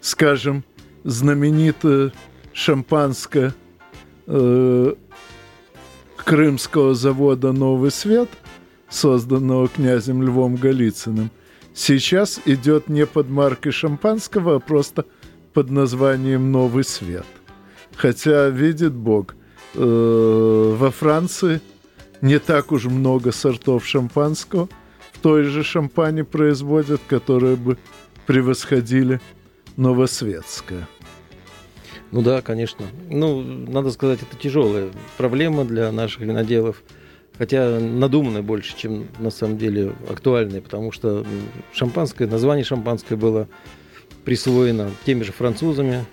скажем, 0.01 0.65
знаменитое 1.03 2.13
шампанское 2.53 3.55
э, 4.27 4.95
крымского 6.17 6.95
завода 6.95 7.53
«Новый 7.53 7.91
свет», 7.91 8.29
созданного 8.89 9.69
князем 9.69 10.23
Львом 10.23 10.55
Голицыным, 10.55 11.31
сейчас 11.75 12.41
идет 12.45 12.89
не 12.89 13.07
под 13.07 13.29
маркой 13.29 13.73
шампанского, 13.73 14.57
а 14.57 14.61
просто 14.61 15.05
под 15.55 15.71
названием 15.71 16.53
«Новый 16.53 16.85
свет». 16.85 17.27
Хотя, 17.97 18.49
видит 18.49 18.93
Бог, 18.93 19.37
э, 19.75 20.75
во 20.79 20.91
Франции 20.91 21.61
не 22.21 22.39
так 22.39 22.73
уж 22.73 22.87
много 22.87 23.33
сортов 23.33 23.87
шампанского 23.87 24.69
в 25.13 25.21
той 25.21 25.45
же 25.45 25.63
шампане 25.63 26.25
производят, 26.25 27.01
которые 27.07 27.57
бы 27.57 27.79
превосходили 28.27 29.21
новосветское. 29.77 30.89
Ну 32.11 32.23
да, 32.23 32.43
конечно. 32.43 32.87
Ну, 33.09 33.43
надо 33.43 33.91
сказать, 33.91 34.21
это 34.23 34.37
тяжелая 34.37 34.91
проблема 35.17 35.65
для 35.65 35.91
наших 35.93 36.23
виноделов. 36.23 36.83
Хотя 37.39 37.81
надуманная 37.81 38.43
больше, 38.43 38.77
чем 38.77 39.09
на 39.19 39.31
самом 39.31 39.59
деле 39.59 39.93
актуальная, 40.09 40.61
потому 40.61 40.93
что 40.93 41.27
шампанское, 41.73 42.29
название 42.29 42.65
шампанское 42.65 43.17
было 43.17 43.49
присвоено 44.25 44.91
теми 45.05 45.23
же 45.23 45.33
французами, 45.33 46.05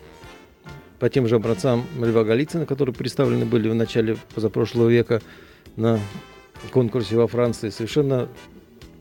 по 1.00 1.10
тем 1.10 1.28
же 1.28 1.36
образцам 1.36 1.86
Льва 2.00 2.24
Голицына, 2.24 2.68
которые 2.68 2.94
представлены 2.94 3.46
были 3.46 3.68
в 3.68 3.74
начале 3.74 4.18
позапрошлого 4.36 4.88
века 4.88 5.22
на 5.76 6.00
конкурсе 6.72 7.16
во 7.16 7.28
Франции, 7.28 7.70
совершенно 7.70 8.30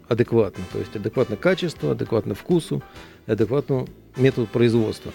адекватно. 0.09 0.65
То 0.73 0.79
есть 0.79 0.97
адекватно 0.97 1.37
качеству, 1.37 1.91
адекватно 1.91 2.35
вкусу, 2.35 2.83
адекватно 3.27 3.87
методу 4.17 4.47
производства. 4.47 5.13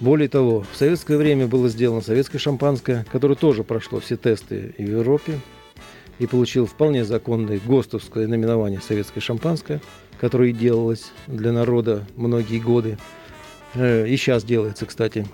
Более 0.00 0.28
того, 0.28 0.64
в 0.72 0.76
советское 0.76 1.16
время 1.16 1.46
было 1.46 1.68
сделано 1.68 2.02
советское 2.02 2.38
шампанское, 2.38 3.06
которое 3.10 3.34
тоже 3.34 3.62
прошло 3.62 4.00
все 4.00 4.16
тесты 4.16 4.74
и 4.78 4.84
в 4.84 4.90
Европе, 4.90 5.38
и 6.18 6.26
получил 6.26 6.66
вполне 6.66 7.04
законное 7.04 7.60
ГОСТовское 7.64 8.26
наименование 8.26 8.80
«Советское 8.80 9.20
шампанское», 9.20 9.80
которое 10.20 10.52
делалось 10.52 11.12
для 11.26 11.52
народа 11.52 12.06
многие 12.16 12.58
годы. 12.58 12.98
Э, 13.74 14.06
и 14.06 14.16
сейчас 14.16 14.44
делается, 14.44 14.86
кстати. 14.86 15.26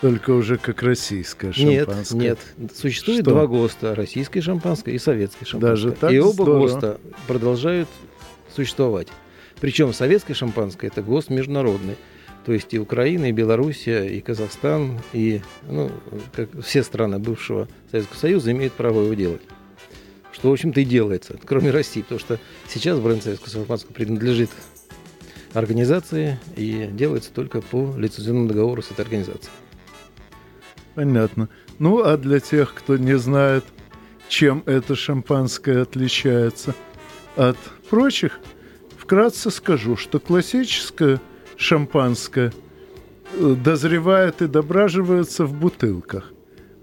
Только 0.00 0.30
уже 0.30 0.58
как 0.58 0.82
российское 0.82 1.52
шампанское. 1.52 2.18
Нет, 2.18 2.38
нет. 2.58 2.70
Существует 2.74 3.20
Что? 3.20 3.30
два 3.30 3.46
ГОСТа. 3.46 3.94
Российское 3.94 4.40
шампанское 4.40 4.92
и 4.92 4.98
советское 4.98 5.46
шампанское. 5.46 5.70
Даже 5.70 5.92
так 5.92 6.12
И 6.12 6.18
оба 6.18 6.32
здорово. 6.32 6.58
ГОСТа 6.60 7.00
продолжают 7.28 7.88
существовать. 8.54 9.08
Причем 9.60 9.92
советское 9.92 10.34
шампанское– 10.34 10.86
это 10.88 11.02
ГОСТ 11.02 11.30
международный. 11.30 11.96
То 12.44 12.52
есть 12.52 12.74
и 12.74 12.80
Украина, 12.80 13.26
и 13.26 13.32
Белоруссия, 13.32 14.04
и 14.04 14.20
Казахстан, 14.20 14.98
и 15.12 15.40
ну, 15.68 15.92
как 16.34 16.48
все 16.64 16.82
страны 16.82 17.20
бывшего 17.20 17.68
Советского 17.92 18.18
Союза 18.18 18.50
имеют 18.50 18.72
право 18.72 19.04
его 19.04 19.14
делать. 19.14 19.42
Что, 20.42 20.50
в 20.50 20.54
общем-то, 20.54 20.80
и 20.80 20.84
делается, 20.84 21.38
кроме 21.44 21.70
России, 21.70 22.02
потому 22.02 22.18
что 22.18 22.40
сейчас 22.66 22.98
бренд 22.98 23.22
Советского 23.22 23.52
шампанского 23.52 23.92
принадлежит 23.92 24.50
организации 25.52 26.36
и 26.56 26.88
делается 26.90 27.30
только 27.32 27.60
по 27.62 27.94
лицензионному 27.96 28.48
договору 28.48 28.82
с 28.82 28.90
этой 28.90 29.02
организацией. 29.02 29.52
Понятно. 30.96 31.48
Ну, 31.78 32.02
а 32.02 32.16
для 32.16 32.40
тех, 32.40 32.74
кто 32.74 32.96
не 32.96 33.16
знает, 33.16 33.64
чем 34.28 34.64
это 34.66 34.96
шампанское 34.96 35.82
отличается 35.82 36.74
от 37.36 37.56
прочих, 37.88 38.40
вкратце 38.98 39.48
скажу, 39.52 39.96
что 39.96 40.18
классическое– 40.18 41.20
шампанское 41.56 42.52
э, 43.38 43.54
дозревает 43.64 44.42
и 44.42 44.48
дображивается 44.48 45.46
в 45.46 45.54
бутылках. 45.54 46.32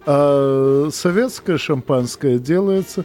А 0.06 0.88
советское 0.92 1.58
шампанское 1.58 2.40
делается 2.40 3.04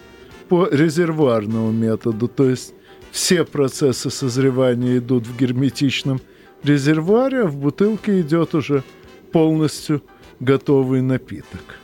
по 0.54 0.68
резервуарному 0.70 1.72
методу, 1.72 2.28
то 2.28 2.48
есть 2.48 2.74
все 3.10 3.44
процессы 3.44 4.08
созревания 4.08 4.98
идут 4.98 5.26
в 5.26 5.36
герметичном 5.36 6.20
резервуаре, 6.62 7.40
а 7.40 7.46
в 7.46 7.56
бутылке 7.56 8.20
идет 8.20 8.54
уже 8.54 8.84
полностью 9.32 10.00
готовый 10.38 11.02
напиток. 11.02 11.80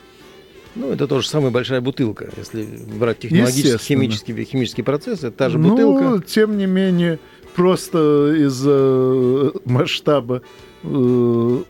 Ну, 0.75 0.89
это 0.89 1.05
тоже 1.05 1.27
самая 1.27 1.51
большая 1.51 1.81
бутылка, 1.81 2.29
если 2.37 2.65
брать 2.97 3.19
технологический, 3.19 3.77
химический, 3.77 4.45
химический 4.45 4.83
процесс, 4.85 5.19
это 5.19 5.31
та 5.31 5.49
же 5.49 5.57
бутылка. 5.57 6.03
Ну, 6.03 6.21
тем 6.21 6.57
не 6.57 6.65
менее, 6.65 7.19
просто 7.53 8.33
из-за 8.37 9.51
масштаба 9.65 10.43
э, 10.83 11.63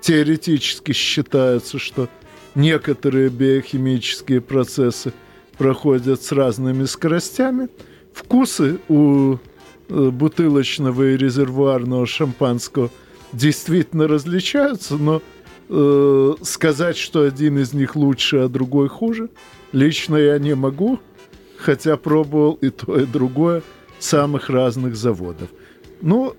теоретически 0.00 0.92
считается, 0.92 1.80
что 1.80 2.08
некоторые 2.54 3.30
биохимические 3.30 4.40
процессы 4.40 5.12
проходят 5.58 6.22
с 6.22 6.32
разными 6.32 6.84
скоростями. 6.84 7.68
Вкусы 8.12 8.78
у 8.88 9.36
э, 9.88 10.10
бутылочного 10.10 11.10
и 11.10 11.16
резервуарного 11.16 12.06
шампанского 12.06 12.90
действительно 13.32 14.08
различаются, 14.08 14.96
но 14.96 15.20
э, 15.68 16.34
сказать, 16.42 16.96
что 16.96 17.22
один 17.22 17.58
из 17.58 17.72
них 17.72 17.96
лучше, 17.96 18.38
а 18.38 18.48
другой 18.48 18.88
хуже, 18.88 19.28
лично 19.72 20.16
я 20.16 20.38
не 20.38 20.54
могу, 20.54 21.00
хотя 21.58 21.96
пробовал 21.96 22.54
и 22.54 22.70
то, 22.70 22.98
и 22.98 23.04
другое– 23.04 23.62
самых 23.98 24.50
разных 24.50 24.96
заводов. 24.96 25.48
Ну, 26.00 26.34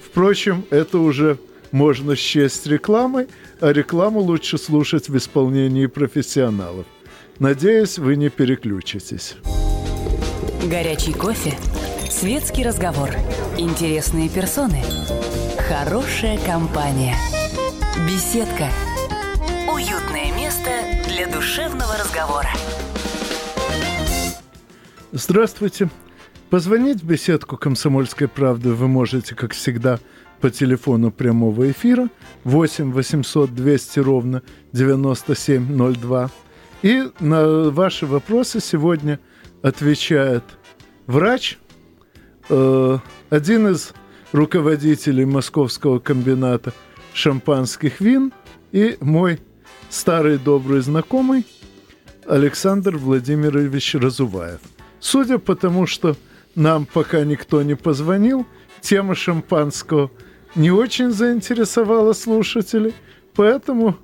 впрочем, 0.00 0.64
это 0.70 0.98
уже 0.98 1.38
можно 1.70 2.16
счесть 2.16 2.66
рекламой, 2.66 3.28
а 3.60 3.72
рекламу 3.72 4.20
лучше 4.20 4.58
слушать 4.58 5.08
в 5.08 5.16
исполнении 5.16 5.86
профессионалов. 5.86 6.86
Надеюсь, 7.38 7.98
вы 7.98 8.16
не 8.16 8.28
переключитесь. 8.28 9.36
Горячий 10.70 11.12
кофе, 11.12 11.54
светский 12.08 12.62
разговор, 12.62 13.10
интересные 13.58 14.28
персоны, 14.28 14.82
хорошая 15.68 16.38
компания, 16.46 17.16
беседка, 18.06 18.68
уютное 19.72 20.32
место 20.36 20.70
для 21.08 21.26
душевного 21.26 21.96
разговора. 21.98 22.50
Здравствуйте. 25.10 25.90
Позвонить 26.48 27.02
в 27.02 27.06
беседку 27.06 27.56
«Комсомольской 27.56 28.28
правды» 28.28 28.72
вы 28.72 28.86
можете, 28.86 29.34
как 29.34 29.52
всегда, 29.52 29.98
по 30.40 30.50
телефону 30.50 31.10
прямого 31.10 31.70
эфира 31.70 32.08
8 32.44 32.92
800 32.92 33.54
200 33.54 33.98
ровно 34.00 34.42
9702. 34.72 36.30
И 36.82 37.10
на 37.20 37.70
ваши 37.70 38.06
вопросы 38.06 38.60
сегодня 38.60 39.20
отвечает 39.62 40.42
врач, 41.06 41.58
э, 42.48 42.98
один 43.30 43.68
из 43.68 43.92
руководителей 44.32 45.24
московского 45.24 46.00
комбината 46.00 46.72
шампанских 47.14 48.00
вин 48.00 48.32
и 48.72 48.96
мой 49.00 49.38
старый 49.90 50.38
добрый 50.38 50.80
знакомый 50.80 51.46
Александр 52.26 52.96
Владимирович 52.96 53.94
Разуваев. 53.94 54.60
Судя 54.98 55.38
по 55.38 55.54
тому, 55.54 55.86
что 55.86 56.16
нам 56.56 56.86
пока 56.86 57.24
никто 57.24 57.62
не 57.62 57.76
позвонил, 57.76 58.44
тема 58.80 59.14
шампанского 59.14 60.10
не 60.56 60.72
очень 60.72 61.12
заинтересовала 61.12 62.12
слушателей, 62.12 62.94
поэтому 63.34 63.96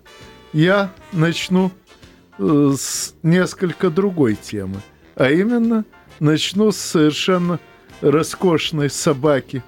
я 0.53 0.93
начну 1.13 1.73
с 2.39 3.15
несколько 3.23 3.91
другой 3.91 4.35
темы, 4.35 4.81
а 5.15 5.31
именно 5.31 5.85
начну 6.21 6.73
с 6.73 6.77
совершенно 6.77 7.59
роскошной 8.01 8.91
собаки, 8.91 9.63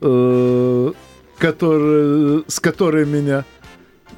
э, 0.00 0.92
который, 1.38 2.44
с 2.46 2.60
которой 2.60 3.06
меня 3.06 3.44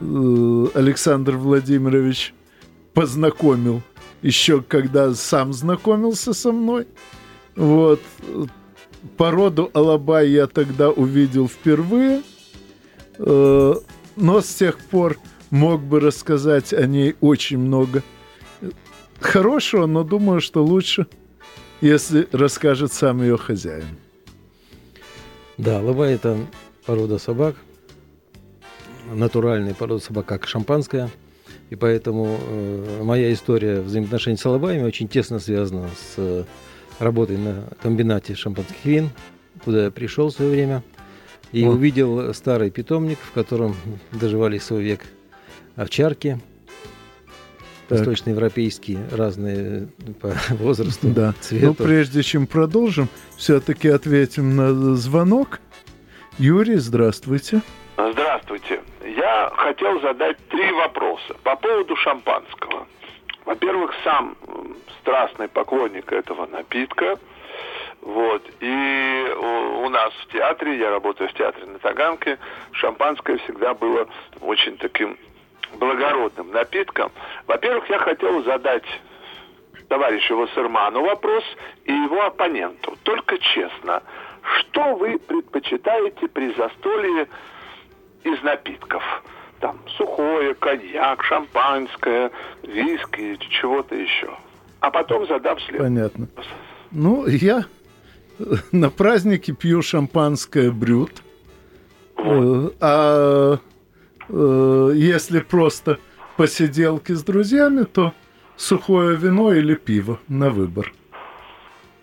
э, 0.01 0.67
Александр 0.75 1.37
Владимирович 1.37 2.35
познакомил 2.95 3.83
еще 4.23 4.63
когда 4.63 5.13
сам 5.15 5.53
знакомился 5.53 6.33
со 6.33 6.53
мной. 6.53 6.87
Вот. 7.57 8.01
Породу 9.17 9.71
Алабай 9.75 10.31
я 10.31 10.47
тогда 10.47 10.91
увидел 10.91 11.49
впервые, 11.49 12.23
э, 13.19 13.75
но 14.17 14.41
с 14.41 14.55
тех 14.55 14.79
пор 14.79 15.19
мог 15.53 15.81
бы 15.81 16.01
рассказать 16.01 16.73
о 16.73 16.85
ней 16.89 17.15
очень 17.21 17.59
много 17.59 18.03
хорошего, 19.21 19.87
но 19.87 20.03
думаю, 20.03 20.41
что 20.41 20.65
лучше, 20.65 21.07
если 21.81 22.27
расскажет 22.33 22.93
сам 22.93 23.23
ее 23.23 23.37
хозяин. 23.37 23.97
Да, 25.59 25.79
Алабай– 25.79 26.15
это 26.15 26.37
порода 26.85 27.19
собак, 27.19 27.55
натуральная 29.13 29.75
порода 29.75 30.03
собак, 30.03 30.27
как 30.27 30.49
шампанская– 30.49 31.09
и 31.73 31.75
поэтому 31.75 32.39
э, 32.39 33.03
моя 33.03 33.33
история 33.33 33.81
взаимоотношений 33.81 34.37
с 34.37 34.45
Алабаями 34.45 34.83
очень 34.83 35.09
тесно 35.09 35.39
связана 35.39 35.89
с 35.89 36.15
э, 36.19 36.45
работой 36.99 37.39
на 37.39 37.67
комбинате 37.81 38.35
шампанских 38.35 38.85
вин, 38.85 39.09
куда 39.65 39.85
я 39.85 39.91
пришел 39.91 40.29
в 40.29 40.33
свое 40.33 40.51
время. 40.51 40.83
И 41.51 41.65
О. 41.65 41.71
увидел 41.71 42.35
старый 42.35 42.71
питомник, 42.71 43.19
в 43.21 43.33
котором 43.33 43.75
доживали 44.13 44.59
свой 44.59 44.83
век 44.83 45.01
овчарки, 45.77 46.39
восточноевропейские, 47.89 49.07
разные 49.11 49.89
по 50.21 50.33
возрасту, 50.55 51.09
да. 51.09 51.35
цвету. 51.41 51.67
Но 51.67 51.75
прежде 51.75 52.23
чем 52.23 52.47
продолжим, 52.47 53.09
все-таки 53.37 53.89
ответим 53.89 54.57
на 54.57 54.95
звонок. 54.97 55.61
Юрий, 56.39 56.77
здравствуйте. 56.77 57.63
Здравствуйте 57.97 58.81
я 59.17 59.51
хотел 59.55 60.01
задать 60.01 60.37
три 60.49 60.73
вопроса 60.73 61.35
по 61.43 61.57
поводу 61.57 61.97
шампанского. 61.97 62.87
Во-первых, 63.45 63.93
сам 64.05 64.37
страстный 65.01 65.49
поклонник 65.49 66.13
этого 66.13 66.47
напитка. 66.47 67.19
Вот. 68.01 68.43
И 68.61 69.35
у 69.83 69.89
нас 69.89 70.13
в 70.15 70.33
театре, 70.33 70.79
я 70.79 70.91
работаю 70.91 71.29
в 71.29 71.35
театре 71.35 71.67
на 71.67 71.79
Таганке, 71.79 72.39
шампанское 72.73 73.39
всегда 73.39 73.75
было 73.75 74.09
очень 74.41 74.77
таким 74.77 75.17
благородным 75.83 76.53
напитком. 76.53 77.11
Во-первых, 77.47 77.89
я 77.91 77.99
хотел 77.99 78.43
задать 78.45 78.85
товарищу 79.89 80.37
Вассерману 80.37 81.05
вопрос 81.05 81.45
и 81.85 81.93
его 81.93 82.25
оппоненту. 82.25 82.97
Только 83.03 83.39
честно, 83.39 84.03
что 84.59 84.95
вы 84.95 85.19
предпочитаете 85.19 86.29
при 86.29 86.55
застолье 86.55 87.29
из 88.25 88.43
напитков. 88.43 89.03
Там 89.61 89.79
сухое, 89.97 90.55
коньяк, 90.55 91.23
шампанское, 91.25 92.31
виски, 92.63 93.39
чего-то 93.61 93.95
еще. 93.95 94.31
А 94.81 94.91
потом 94.91 95.27
задам 95.27 95.59
следующий. 95.59 95.83
Понятно. 95.83 96.29
Ну, 96.91 97.27
я 97.27 97.65
на 98.73 98.91
празднике 98.91 99.53
пью 99.53 99.83
шампанское 99.83 100.71
брют. 100.71 101.23
Вот. 102.17 102.73
Э, 102.73 102.77
а 102.81 103.59
э, 104.29 104.93
если 104.95 105.41
просто 105.41 105.99
посиделки 106.37 107.13
с 107.13 107.23
друзьями, 107.23 107.85
то 107.85 108.13
сухое 108.57 109.17
вино 109.17 109.53
или 109.53 109.75
пиво 109.75 110.19
на 110.29 110.51
выбор. 110.51 110.93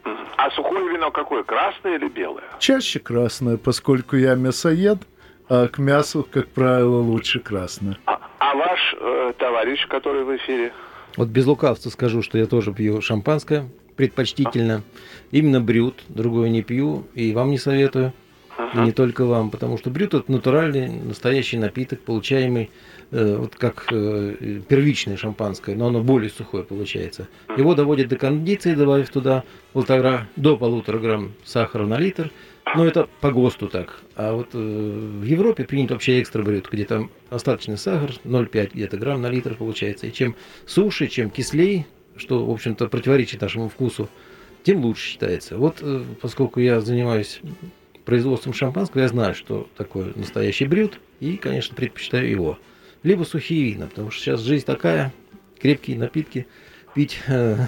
А 0.03 0.51
сухое 0.51 0.87
вино 0.89 1.11
какое, 1.11 1.43
красное 1.43 1.95
или 1.95 2.07
белое? 2.07 2.43
Чаще 2.59 2.99
красное, 2.99 3.57
поскольку 3.57 4.15
я 4.15 4.35
мясоед– 4.35 4.99
а 5.49 5.67
к 5.67 5.79
мясу, 5.79 6.25
как 6.31 6.47
правило, 6.49 6.99
лучше 6.99 7.39
красное. 7.39 7.97
А, 8.05 8.19
а 8.37 8.55
ваш 8.55 8.95
э, 8.99 9.33
товарищ, 9.39 9.87
который 9.87 10.23
в 10.23 10.35
эфире? 10.37 10.71
Вот 11.17 11.29
без 11.29 11.47
лукавства 11.47 11.89
скажу, 11.89 12.21
что 12.21 12.37
я 12.37 12.45
тоже 12.45 12.71
пью 12.71 13.01
шампанское, 13.01 13.67
предпочтительно. 13.95 14.75
А? 14.75 14.81
Именно 15.31 15.59
брют, 15.59 16.03
другое 16.07 16.49
не 16.49 16.61
пью, 16.61 17.07
и 17.15 17.33
вам 17.33 17.49
не 17.49 17.57
советую. 17.57 18.13
И 18.73 18.77
не 18.77 18.91
только 18.91 19.25
вам, 19.25 19.49
потому 19.49 19.77
что 19.77 19.89
брют 19.89 20.13
это 20.13 20.31
натуральный, 20.31 20.89
настоящий 20.89 21.57
напиток, 21.57 22.01
получаемый 22.01 22.69
э, 23.11 23.37
вот 23.37 23.55
как 23.55 23.87
э, 23.91 24.61
первичное 24.67 25.17
шампанское, 25.17 25.75
но 25.75 25.87
оно 25.87 26.01
более 26.01 26.29
сухое 26.29 26.63
получается. 26.63 27.27
Его 27.57 27.73
доводят 27.75 28.09
до 28.09 28.17
кондиции, 28.17 28.75
добавив 28.75 29.09
туда 29.09 29.43
полтора 29.73 30.27
до 30.35 30.57
полутора 30.57 30.99
грамм 30.99 31.31
сахара 31.45 31.85
на 31.85 31.97
литр– 31.97 32.31
ну, 32.75 32.85
это 32.85 33.09
по 33.19 33.31
ГОСТу 33.31 33.67
так. 33.67 33.99
А 34.15 34.33
вот 34.33 34.49
э, 34.53 34.57
в 34.57 35.23
Европе 35.23 35.63
принят 35.63 35.91
вообще 35.91 36.21
экстра 36.21 36.43
брют, 36.43 36.69
где 36.71 36.85
там 36.85 37.09
остаточный 37.29 37.77
сахар 37.77 38.11
0,5 38.23 38.71
где-то 38.73 38.97
грамм 38.97 39.21
на 39.21 39.29
литр 39.29 39.55
получается. 39.55 40.07
И 40.07 40.13
чем 40.13 40.35
суше, 40.65 41.07
чем 41.07 41.31
кислей, 41.31 41.87
что, 42.15 42.45
в 42.45 42.51
общем-то, 42.51 42.87
противоречит 42.87 43.41
нашему 43.41 43.69
вкусу, 43.69 44.07
тем 44.63 44.81
лучше 44.81 45.09
считается. 45.09 45.57
Вот 45.57 45.77
э, 45.81 46.03
поскольку 46.21 46.59
я 46.59 46.79
занимаюсь 46.79 47.41
производством 48.09 48.53
шампанского, 48.53 49.01
я 49.01 49.07
знаю, 49.07 49.35
что 49.35 49.69
такое 49.77 50.11
настоящий 50.15 50.65
брют, 50.65 50.99
и, 51.19 51.37
конечно, 51.37 51.75
предпочитаю 51.75 52.29
его. 52.29 52.59
Либо 53.03 53.23
сухие 53.23 53.71
вина, 53.71 53.87
потому 53.87 54.09
что 54.09 54.21
сейчас 54.21 54.41
жизнь 54.41 54.65
такая, 54.65 55.13
крепкие 55.61 55.97
напитки 55.97 56.47
пить 56.95 57.21
э, 57.27 57.67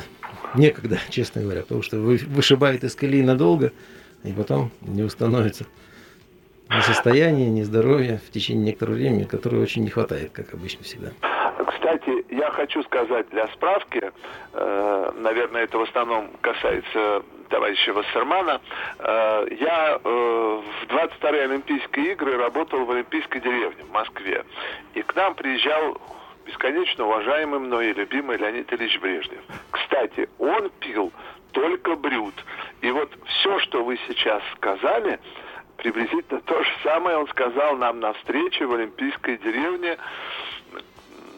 некогда, 0.56 1.00
честно 1.10 1.42
говоря, 1.42 1.62
потому 1.62 1.84
что 1.84 1.98
вы, 1.98 2.18
вышибает 2.28 2.84
из 2.84 2.96
колеи 2.96 3.22
надолго– 3.22 3.72
и 4.24 4.32
потом 4.34 4.72
не 4.82 5.04
установится 5.04 5.66
ни 6.70 6.82
состояние, 6.82 7.50
ни 7.50 7.64
здоровье 7.64 8.22
в 8.26 8.32
течение 8.32 8.66
некоторого 8.66 8.96
времени, 8.96 9.24
которого 9.24 9.62
очень 9.62 9.84
не 9.84 9.90
хватает, 9.90 10.32
как 10.32 10.54
обычно 10.54 10.84
всегда. 10.84 11.12
Я 12.42 12.50
хочу 12.50 12.82
сказать 12.82 13.30
для 13.30 13.48
справки, 13.50 14.12
э, 14.54 15.12
наверное, 15.16 15.62
это 15.66 15.78
в 15.78 15.84
основном 15.84 16.32
касается 16.42 17.22
товарища 17.50 17.94
Вассермана, 17.94 18.60
э, 18.98 19.48
я 19.60 20.00
э, 20.04 20.10
в 20.10 20.88
22-е 20.92 21.44
Олимпийские 21.44 22.14
игры 22.14 22.38
работал 22.38 22.84
в 22.84 22.90
Олимпийской 22.90 23.42
деревне 23.42 23.84
в 23.84 23.92
Москве. 23.92 24.44
И 24.96 25.04
к 25.04 25.16
нам 25.16 25.36
приезжал 25.36 26.02
бесконечно 26.44 27.06
уважаемый 27.06 27.60
мной 27.60 27.92
и 27.92 27.94
любимый 27.94 28.38
Леонид 28.38 28.74
Ильич 28.74 29.00
Брежнев. 29.00 29.44
Кстати, 29.70 30.28
он 30.40 30.72
пил 30.80 31.14
только 31.52 31.96
брют. 31.96 32.34
И 32.82 32.90
вот 32.90 33.12
все, 33.24 33.60
что 33.60 33.84
вы 33.84 34.00
сейчас 34.08 34.42
сказали, 34.56 35.20
приблизительно 35.78 36.42
то 36.42 36.64
же 36.64 36.72
самое 36.82 37.18
он 37.18 37.28
сказал 37.28 37.76
нам 37.78 38.00
на 38.00 38.14
встрече 38.14 38.66
в 38.66 38.74
Олимпийской 38.74 39.38
деревне. 39.38 40.00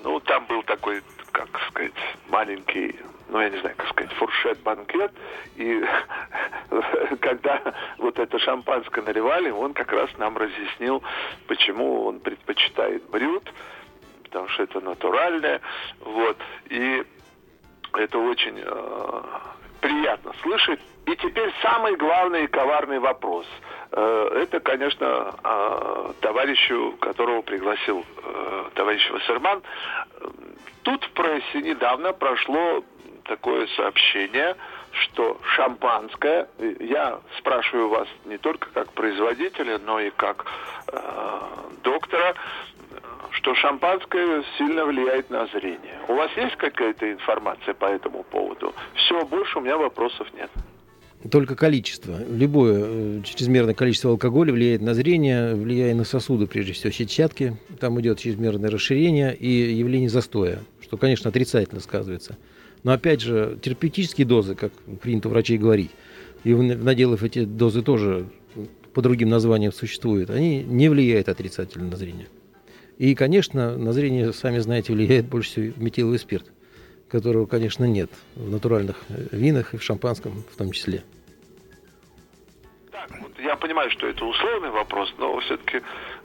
Ну, 0.04 0.20
там 0.20 0.46
был 0.48 0.62
такой, 0.63 1.02
как 1.32 1.48
сказать, 1.70 1.94
маленький, 2.28 3.00
ну, 3.30 3.39
я 3.39 3.50
не 3.50 3.58
знаю, 3.60 3.76
как 3.78 3.88
сказать, 3.89 4.12
фуршет-банкет. 4.13 5.12
И 5.56 5.82
когда 7.22 7.62
вот 7.98 8.20
это 8.20 8.38
шампанское 8.39 9.02
наливали, 9.02 9.50
он 9.50 9.74
как 9.74 9.94
раз 9.94 10.10
нам 10.18 10.38
разъяснил, 10.38 11.02
почему 11.48 12.06
он 12.06 12.20
предпочитает 12.20 13.10
брют, 13.10 13.50
потому 14.24 14.50
что 14.50 14.63
это 14.63 14.82
натуральное. 14.82 15.62
Вот. 16.02 16.38
И 16.70 17.04
это 17.94 18.18
очень 18.18 18.60
э, 18.62 19.24
приятно 19.80 20.34
слышать. 20.42 20.82
И 21.06 21.16
теперь 21.18 21.54
самый 21.62 21.96
главный 21.98 22.46
и 22.46 22.48
коварный 22.48 23.00
вопрос. 23.00 23.46
Э, 23.92 24.30
это, 24.42 24.60
конечно, 24.62 25.36
э, 25.44 26.13
товарищу, 26.22 26.96
которого 27.02 27.42
пригласил 27.42 28.06
э, 28.24 28.63
товарищ 28.74 29.10
Вассерман. 29.12 29.62
Тут 30.84 31.04
в 31.04 31.12
прессе 31.12 31.62
недавно 31.62 32.13
прошло 32.13 32.84
такое 33.26 33.68
сообщение 33.76 34.56
что 35.06 35.39
шампанское, 35.56 36.48
я 36.80 37.20
спрашиваю 37.39 37.89
вас 37.89 38.08
не 38.26 38.38
только 38.38 38.70
как 38.70 38.92
производителя, 38.92 39.80
но 39.80 40.00
и 40.00 40.12
как 40.12 40.46
доктора, 41.82 42.36
что 43.32 43.56
шампанское 43.56 44.44
сильно 44.60 44.86
влияет 44.86 45.32
на 45.32 45.48
зрение. 45.48 46.00
У 46.08 46.13
вас 46.13 46.30
есть 46.36 46.56
какая-то 46.58 47.12
информация 47.12 47.74
по 47.74 47.86
этому 47.86 48.22
поводу? 48.22 48.76
Все, 48.94 49.26
больше 49.26 49.58
у 49.58 49.62
меня 49.62 49.78
вопросов 49.78 50.32
нет. 50.36 50.52
Только 51.31 51.55
количество. 51.55 52.19
Любое 52.29 52.83
э, 52.86 53.21
чрезмерное 53.23 53.73
количество 53.73 54.12
алкоголя 54.12 54.51
влияет 54.51 54.81
на 54.81 54.93
зрение, 54.93 55.55
влияет 55.55 55.95
на 55.95 56.03
сосуды, 56.03 56.47
прежде 56.47 56.73
всего, 56.73 56.91
сетчатки. 56.91 57.57
Там 57.79 57.99
идет 58.01 58.19
чрезмерное 58.19 58.69
расширение 58.69 59.33
и 59.36 59.73
явление 59.73 60.09
застоя, 60.09 60.59
что, 60.81 60.97
конечно, 60.97 61.29
отрицательно 61.29 61.79
сказывается. 61.79 62.38
Но, 62.83 62.91
опять 62.91 63.21
же, 63.21 63.57
терапевтические 63.62 64.27
дозы, 64.27 64.55
как 64.55 64.73
принято 65.01 65.29
врачей 65.29 65.57
говорить, 65.57 65.91
и 66.43 66.53
в 66.53 66.62
наделов 66.62 67.23
эти 67.23 67.45
дозы 67.45 67.81
тоже 67.81 68.27
по 68.93 69.01
другим 69.01 69.29
названиям 69.29 69.71
существуют, 69.71 70.29
они 70.29 70.62
не 70.62 70.89
влияют 70.89 71.29
отрицательно 71.29 71.88
на 71.88 71.95
зрение. 71.95 72.27
И, 72.97 73.15
конечно, 73.15 73.77
на 73.77 73.93
зрение, 73.93 74.33
сами 74.33 74.59
знаете, 74.59 74.91
влияет 74.91 75.25
больше 75.27 75.49
всего 75.49 75.73
метиловый 75.77 76.19
спирт– 76.19 76.47
которого, 77.13 77.45
конечно, 77.45 77.86
нет 77.86 78.09
в 78.36 78.49
натуральных 78.49 79.03
винах 79.31 79.75
и 79.75 79.77
в 79.77 79.83
шампанском 79.83 80.43
в 80.51 80.57
том 80.57 80.71
числе. 80.71 81.03
Я 83.43 83.58
понимаю, 83.58 83.91
что 83.91 84.08
это 84.08 84.23
условный 84.23 84.69
вопрос, 84.69 85.13
но 85.17 85.38
все-таки 85.41 85.82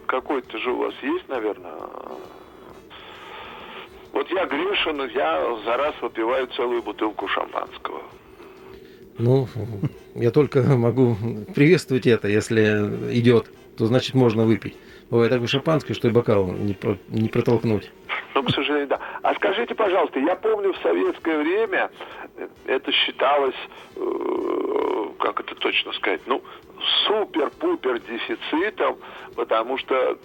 какой-то 0.07 0.57
же 0.59 0.71
у 0.71 0.79
вас 0.79 0.95
есть, 1.03 1.29
наверное. 1.29 1.75
Вот 4.13 4.31
я 4.31 4.47
грешен, 4.47 5.11
я 5.15 5.57
за 5.65 5.77
раз 5.77 5.95
выпиваю 6.01 6.47
целую 6.49 6.83
бутылку 6.83 7.27
шампанского. 7.27 8.03
Ну, 9.19 9.49
я 10.15 10.31
только 10.31 10.63
могу 10.63 11.17
приветствовать 11.55 12.07
это, 12.07 12.29
если 12.29 13.13
идет, 13.13 13.51
то 13.77 13.87
значит 13.87 14.15
можно 14.15 14.45
выпить. 14.45 14.77
Бывает 15.11 15.33
такое 15.33 15.49
шампанское, 15.49 15.95
что 15.95 16.07
и 16.07 16.13
бокал 16.13 16.47
не, 16.47 16.75
про, 16.75 16.99
не 17.09 17.29
протолкнуть. 17.29 17.91
Ну, 18.35 18.45
к 18.45 18.51
сожалению, 18.51 18.89
да. 18.89 19.01
А 19.23 19.35
скажите, 19.35 19.75
пожалуйста, 19.75 20.21
я 20.21 20.37
помню 20.37 20.73
в 20.73 20.79
советское 20.83 21.39
время 21.39 21.91
это 22.67 22.93
считалось, 22.93 23.57
э, 23.97 24.58
как 25.19 25.41
это 25.41 25.55
точно 25.55 25.93
сказать, 25.93 26.21
ну, 26.27 26.43
супер-пупер 27.07 27.99
дефицитом, 28.01 28.99
потому 29.37 29.79
что 29.79 30.19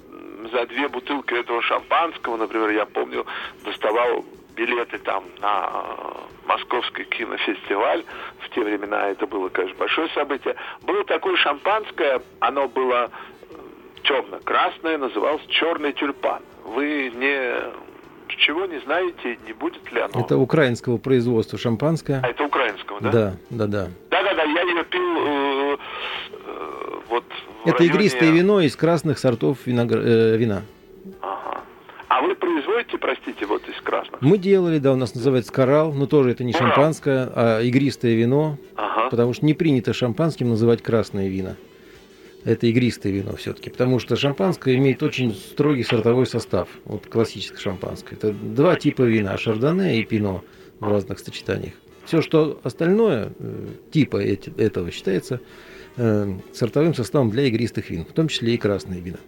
за 0.52 0.66
две 0.68 0.88
бутылки 0.88 1.34
этого 1.34 1.62
шампанского, 1.62 2.38
например, 2.38 2.70
я 2.72 2.86
помню, 2.86 3.26
доставал 3.64 4.26
билеты 4.56 5.00
там 5.00 5.24
на 5.40 5.86
московский 6.46 7.06
кинофестиваль. 7.06 8.04
В 8.40 8.50
те 8.50 8.62
времена 8.62 9.08
это 9.10 9.26
было, 9.26 9.50
конечно, 9.50 9.78
большое 9.78 10.10
событие. 10.10 10.56
Было 10.82 11.04
такое 11.06 11.36
шампанское, 11.38 12.22
оно 12.40 12.68
было 12.68 13.10
темно-красное, 14.04 14.98
называлось 14.98 15.46
«Черный 15.48 15.94
тюльпан». 15.94 16.42
Вы 16.66 17.12
не 17.16 17.93
чего 18.38 18.66
не 18.66 18.80
знаете, 18.82 19.38
не 19.48 19.54
будет 19.54 19.92
ли 19.92 20.02
оно? 20.02 20.20
Это 20.20 20.38
украинского 20.38 20.98
производства 20.98 21.58
шампанское. 21.58 22.22
А 22.24 22.28
это 22.28 22.44
украинского, 22.44 23.02
да? 23.02 23.12
Да, 23.12 23.34
да, 23.50 23.68
да. 23.68 23.88
Да-да-да, 24.10 24.44
я 24.44 24.62
ее 24.62 24.84
пил 24.86 25.02
э, 25.02 25.78
э, 26.32 27.00
вот 27.10 27.24
Это 27.66 27.78
районе... 27.80 27.98
игристое 27.98 28.32
вино 28.32 28.62
из 28.62 28.76
красных 28.76 29.18
сортов 29.20 29.66
виногр... 29.66 29.98
э, 29.98 30.38
вина. 30.38 30.64
Ага. 31.22 31.62
А 32.08 32.22
вы 32.22 32.36
производите, 32.36 32.98
простите, 32.98 33.46
вот 33.46 33.68
из 33.68 33.82
красных? 33.82 34.22
Мы 34.22 34.38
делали, 34.38 34.78
да, 34.78 34.94
у 34.94 34.96
нас 34.96 35.16
называется 35.16 35.52
коралл, 35.52 35.94
но 35.94 36.06
тоже 36.06 36.32
это 36.32 36.44
не 36.44 36.54
Коралл. 36.54 36.74
шампанское, 36.74 37.30
а 37.36 37.62
игристое 37.62 38.16
вино, 38.16 38.58
ага. 38.76 39.10
потому 39.10 39.34
что 39.34 39.46
не 39.46 39.54
принято 39.54 39.94
шампанским 39.94 40.50
называть 40.50 40.82
красные 40.82 41.30
вина 41.30 41.56
это 42.46 42.68
игристое 42.68 43.14
вино 43.14 43.36
все-таки, 43.36 43.70
потому 43.70 44.00
что 44.00 44.16
шампанское 44.16 44.76
имеет 44.76 45.02
очень 45.04 45.34
строгий 45.34 45.84
сортовой 45.84 46.26
состав, 46.26 46.68
вот 46.86 47.08
классическое 47.08 47.60
шампанское. 47.60 48.16
Это 48.16 48.32
два 48.32 48.76
типа 48.76 49.04
вина, 49.04 49.38
шардоне 49.38 50.00
и 50.00 50.04
пино 50.04 50.44
в 50.80 50.88
разных 50.88 51.20
сочетаниях. 51.20 51.74
Все, 52.06 52.22
что 52.22 52.60
остальное, 52.64 53.32
э, 53.40 53.68
типа 53.92 54.18
этого 54.18 54.92
считается 54.92 55.40
э, 55.96 56.34
сортовым 56.54 56.94
составом 56.94 57.30
для 57.30 57.44
игристых 57.46 57.90
вин, 57.90 58.06
в 58.06 58.12
том 58.12 58.28
числе 58.28 58.56
и 58.56 58.58
красные 58.58 59.00
вина. 59.00 59.20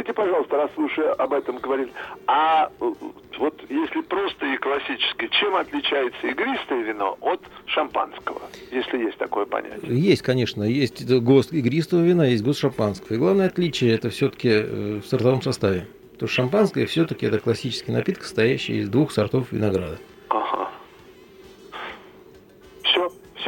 Скажите, 0.00 0.14
пожалуйста, 0.14 0.56
раз 0.56 0.70
вы 0.76 0.84
уже 0.84 1.10
об 1.10 1.34
этом 1.34 1.58
говорили, 1.58 1.92
а 2.26 2.70
э, 2.80 2.92
вот 3.38 3.54
если 3.68 4.00
просто 4.00 4.46
и 4.46 4.56
классически, 4.56 5.28
чем 5.28 5.54
отличается 5.56 6.26
игристое 6.26 6.82
вино 6.84 7.18
от 7.20 7.40
шампанского, 7.66 8.40
если 8.70 8.96
есть 8.96 9.18
такое 9.18 9.44
понятие? 9.44 10.00
Есть, 10.00 10.22
конечно. 10.22 10.62
Есть 10.62 11.06
ГОСТ 11.06 11.52
игристого 11.52 12.00
вина, 12.00 12.22
есть 12.26 12.42
ГОСТ 12.42 12.60
шампанского. 12.60 13.14
И 13.14 13.18
главное 13.18 13.46
отличие 13.48 13.94
это 13.94 14.08
все-таки 14.08 14.48
э, 14.48 15.00
в 15.02 15.06
сортовом 15.06 15.42
составе. 15.42 15.86
То 16.18 16.24
есть 16.24 16.32
шампанское 16.32 16.86
все-таки 16.86 17.26
это 17.26 17.38
классический 17.38 17.92
напиток, 17.92 18.22
состоящий 18.22 18.78
из 18.78 18.88
двух 18.88 19.12
сортов 19.12 19.52
винограда. 19.52 19.98
Ага. 20.30 20.59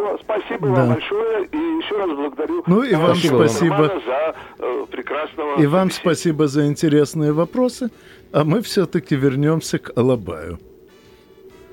Все, 0.02 0.18
спасибо 0.18 0.68
да. 0.68 0.74
вам 0.74 0.88
большое 0.94 1.46
и 1.46 1.56
еще 1.56 1.96
раз 1.96 2.10
благодарю. 2.16 2.64
Ну 2.66 2.82
и 2.82 2.94
вам 2.94 3.14
спасибо, 3.14 3.46
спасибо. 3.46 4.02
за 4.04 4.34
э, 4.58 4.86
прекрасного. 4.90 5.62
И 5.62 5.66
вам 5.66 5.90
спасибо 5.92 6.48
за 6.48 6.66
интересные 6.66 7.32
вопросы. 7.32 7.90
А 8.32 8.44
мы 8.44 8.62
все-таки 8.62 9.14
вернемся 9.14 9.78
к 9.78 9.92
Алабаю. 9.96 10.58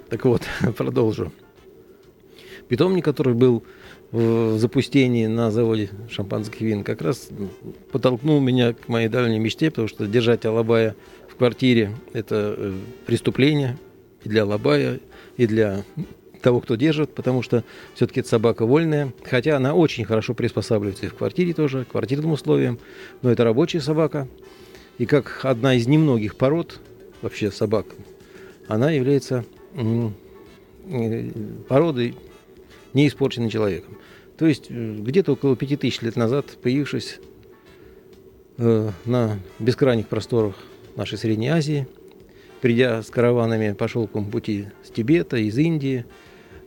Так 0.10 0.26
вот, 0.26 0.44
продолжу. 0.78 1.32
Питомник, 2.68 3.04
который 3.04 3.34
был 3.34 3.64
в 4.12 4.60
запустении 4.60 5.26
на 5.26 5.50
заводе 5.50 5.90
шампанских 6.12 6.62
вин, 6.62 6.84
как 6.84 7.02
раз 7.02 7.30
подтолкнул 7.92 8.40
меня 8.40 8.74
к 8.74 8.88
моей 8.88 9.08
дальней 9.08 9.40
мечте, 9.40 9.72
потому 9.72 9.88
что 9.88 10.06
держать 10.06 10.46
Алабая 10.46 10.96
в 11.30 11.36
квартире– 11.36 11.96
это 12.14 12.54
э, 12.58 12.74
преступление 13.08 13.78
и 14.24 14.30
для 14.30 14.44
Алабая, 14.44 15.00
и 15.38 15.48
для 15.48 15.84
того, 16.42 16.62
кто 16.62 16.76
держит, 16.76 17.14
потому 17.14 17.42
что 17.42 17.64
все-таки 17.96 18.22
это 18.22 18.30
собака 18.30 18.66
вольная, 18.66 19.14
хотя 19.24 19.58
она 19.58 19.74
очень 19.76 20.06
хорошо 20.06 20.34
приспосабливается 20.34 21.06
и 21.06 21.10
в 21.10 21.16
квартире 21.16 21.54
тоже, 21.54 21.86
к 21.86 21.90
квартирным 21.90 22.32
условиям, 22.32 22.80
но 23.22 23.32
это 23.32 23.44
рабочая 23.44 23.82
собака, 23.82 24.28
и 24.98 25.06
как 25.06 25.42
одна 25.44 25.76
из 25.76 25.88
немногих 25.88 26.36
пород 26.36 26.80
вообще 27.22 27.52
собак, 27.52 27.86
она 28.68 28.92
является 28.92 29.46
породой, 31.68 32.16
не 32.94 33.08
испорченной 33.08 33.50
человеком. 33.50 33.98
То 34.38 34.48
есть 34.48 34.68
э, 34.70 34.96
где-то 35.00 35.34
около 35.34 35.56
5000 35.56 36.02
лет 36.02 36.16
назад, 36.16 36.58
появившись 36.62 37.20
э, 38.58 38.90
на 39.06 39.40
бескрайних 39.60 40.08
просторах 40.08 40.56
нашей 40.96 41.18
Средней 41.18 41.50
Азии, 41.50 41.88
придя 42.62 43.04
с 43.04 43.10
караванами 43.10 43.74
по 43.74 43.88
шелковому 43.88 44.32
пути 44.32 44.68
с 44.84 44.90
Тибета, 44.90 45.38
из 45.38 45.58
Индии, 45.58 46.06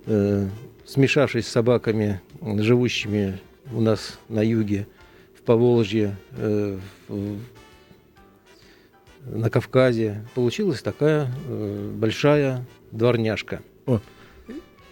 э, 0.06 0.48
смешавшись 0.84 1.46
с 1.46 1.50
собаками, 1.50 2.20
живущими 2.40 3.40
у 3.72 3.80
нас 3.80 4.18
на 4.28 4.42
юге, 4.42 4.86
в 5.38 5.42
Поволжье, 5.42 6.16
э, 6.32 6.78
в 7.08 7.38
на 9.24 9.50
Кавказе. 9.50 10.26
Получилась 10.34 10.82
такая 10.82 11.30
э, 11.48 11.90
большая 11.94 12.66
дворняжка. 12.90 13.60
О, 13.86 14.00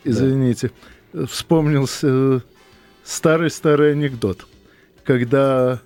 извините, 0.05 0.71
да. 1.13 1.27
вспомнился 1.27 2.43
старый-старый 3.05 3.93
анекдот, 3.93 4.47
когда 5.05 5.81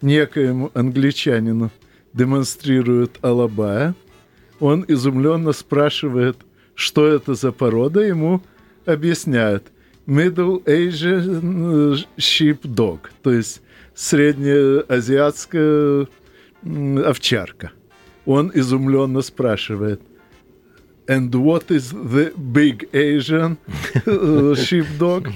некоему 0.00 0.70
англичанину 0.74 1.70
демонстрируют 2.12 3.18
алабая, 3.22 3.94
он 4.60 4.84
изумленно 4.88 5.52
спрашивает, 5.52 6.36
что 6.74 7.06
это 7.06 7.34
за 7.34 7.52
порода, 7.52 8.00
ему 8.00 8.42
объясняют 8.88 9.70
Middle 10.06 10.64
Asian 10.64 12.04
Sheepdog, 12.16 13.00
то 13.22 13.32
есть 13.32 13.62
среднеазиатская 13.94 16.06
овчарка. 16.64 17.72
Он 18.24 18.50
изумленно 18.54 19.20
спрашивает, 19.22 20.00
And 21.06 21.34
what 21.34 21.70
is 21.70 21.90
the 21.90 22.32
big 22.36 22.88
Asian 22.92 23.56
sheepdog? 24.54 25.32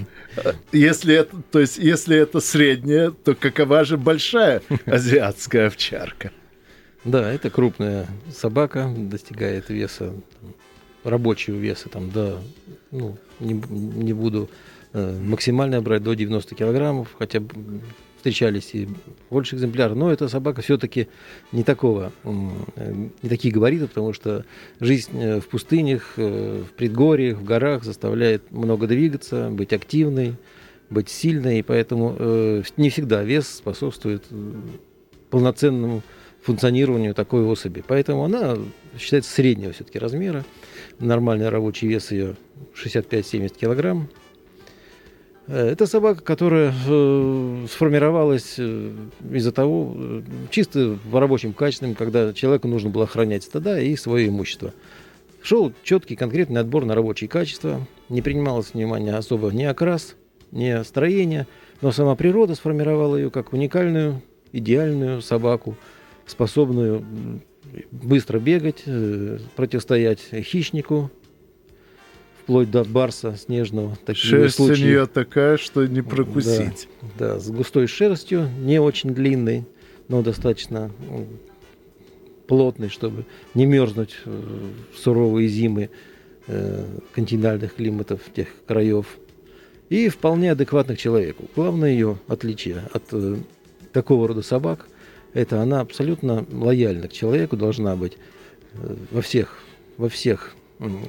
Если 0.70 1.14
это, 1.14 1.36
то 1.50 1.60
есть, 1.60 1.78
если 1.78 2.18
это 2.18 2.40
средняя, 2.40 3.10
то 3.10 3.34
какова 3.34 3.82
же 3.84 3.96
большая 3.96 4.60
азиатская 4.84 5.68
овчарка? 5.68 6.30
Да, 7.04 7.32
это 7.32 7.48
крупная 7.48 8.06
собака, 8.34 8.92
достигает 8.96 9.70
веса, 9.70 10.12
рабочего 11.04 11.56
веса, 11.56 11.88
там, 11.88 12.10
да, 12.10 12.38
ну, 12.90 13.16
не, 13.42 13.54
не 13.74 14.12
буду 14.12 14.48
э, 14.92 15.18
максимально 15.20 15.80
брать 15.82 16.02
до 16.02 16.14
90 16.14 16.54
килограммов, 16.54 17.14
хотя 17.18 17.42
встречались 18.16 18.70
и 18.74 18.88
больше 19.30 19.56
экземпляров, 19.56 19.96
но 19.96 20.12
эта 20.12 20.28
собака 20.28 20.62
все-таки 20.62 21.08
не 21.50 21.64
такого, 21.64 22.12
не 22.24 23.28
такие 23.28 23.52
габариты, 23.52 23.88
потому 23.88 24.12
что 24.12 24.44
жизнь 24.80 25.20
э, 25.20 25.40
в 25.40 25.48
пустынях, 25.48 26.14
э, 26.16 26.62
в 26.68 26.72
предгорьях, 26.74 27.38
в 27.38 27.44
горах 27.44 27.84
заставляет 27.84 28.50
много 28.52 28.86
двигаться, 28.86 29.48
быть 29.50 29.72
активной, 29.72 30.36
быть 30.88 31.08
сильной, 31.08 31.60
и 31.60 31.62
поэтому 31.62 32.62
не 32.76 32.90
всегда 32.90 33.22
вес 33.22 33.48
способствует 33.48 34.24
полноценному 35.30 36.02
функционированию 36.42 37.14
такой 37.14 37.44
особи. 37.44 37.82
Поэтому 37.86 38.24
она 38.24 38.58
считается 38.98 39.32
среднего 39.32 39.72
все-таки 39.72 39.98
размера. 39.98 40.44
Нормальный 40.98 41.48
рабочий 41.48 41.88
вес 41.88 42.10
ее 42.10 42.36
65-70 42.74 43.56
килограмм. 43.58 44.08
Э, 45.46 45.68
это 45.70 45.86
собака, 45.86 46.22
которая 46.22 46.72
э, 46.86 47.66
сформировалась 47.68 48.54
э, 48.58 48.92
из-за 49.32 49.52
того, 49.52 50.22
чисто 50.50 50.98
в 51.04 51.18
рабочем 51.18 51.52
качестве, 51.52 51.94
когда 51.94 52.32
человеку 52.32 52.68
нужно 52.68 52.90
было 52.90 53.04
охранять 53.04 53.44
стада 53.44 53.80
и 53.80 53.96
свое 53.96 54.28
имущество. 54.28 54.72
Шел 55.42 55.72
четкий 55.82 56.14
конкретный 56.14 56.60
отбор 56.60 56.84
на 56.84 56.94
рабочие 56.94 57.28
качества, 57.28 57.86
не 58.08 58.22
принималось 58.22 58.74
внимания 58.74 59.14
особо 59.14 59.50
ни 59.50 59.64
окрас, 59.64 60.14
ни 60.52 60.82
строение, 60.84 61.48
но 61.80 61.90
сама 61.90 62.14
природа 62.14 62.54
сформировала 62.54 63.16
ее 63.16 63.30
как 63.30 63.52
уникальную, 63.52 64.22
идеальную 64.52 65.20
собаку, 65.20 65.76
способную 66.26 67.04
быстро 67.90 68.38
бегать, 68.38 68.82
э, 68.86 69.38
противостоять 69.56 70.20
хищнику, 70.32 71.10
вплоть 72.42 72.70
до 72.70 72.84
барса 72.84 73.36
снежного. 73.36 73.96
Шерсть 74.12 74.56
случаи. 74.56 74.82
у 74.82 74.86
нее 74.86 75.06
такая, 75.06 75.56
что 75.56 75.86
не 75.86 76.02
прокусить. 76.02 76.88
Да, 77.18 77.34
да, 77.34 77.40
с 77.40 77.50
густой 77.50 77.86
шерстью, 77.86 78.48
не 78.58 78.80
очень 78.80 79.14
длинной, 79.14 79.64
но 80.08 80.22
достаточно 80.22 80.90
плотный, 82.46 82.88
чтобы 82.88 83.24
не 83.54 83.66
мерзнуть 83.66 84.16
в 84.24 84.98
суровые 84.98 85.48
зимы 85.48 85.90
э, 86.48 86.84
континентальных 87.12 87.74
климатов 87.74 88.20
тех 88.34 88.48
краев. 88.66 89.06
И 89.88 90.08
вполне 90.08 90.52
адекватных 90.52 90.98
человеку. 90.98 91.44
Главное 91.54 91.90
ее 91.90 92.18
отличие 92.26 92.82
от 92.92 93.04
э, 93.12 93.36
такого 93.92 94.28
рода 94.28 94.42
собак– 94.42 94.86
это 95.34 95.62
она 95.62 95.80
абсолютно 95.80 96.46
лояльна 96.50 97.08
к 97.08 97.12
человеку 97.12 97.56
должна 97.56 97.96
быть 97.96 98.16
э, 98.74 98.96
во 99.10 99.22
всех, 99.22 99.58
во 99.96 100.08
всех 100.08 100.54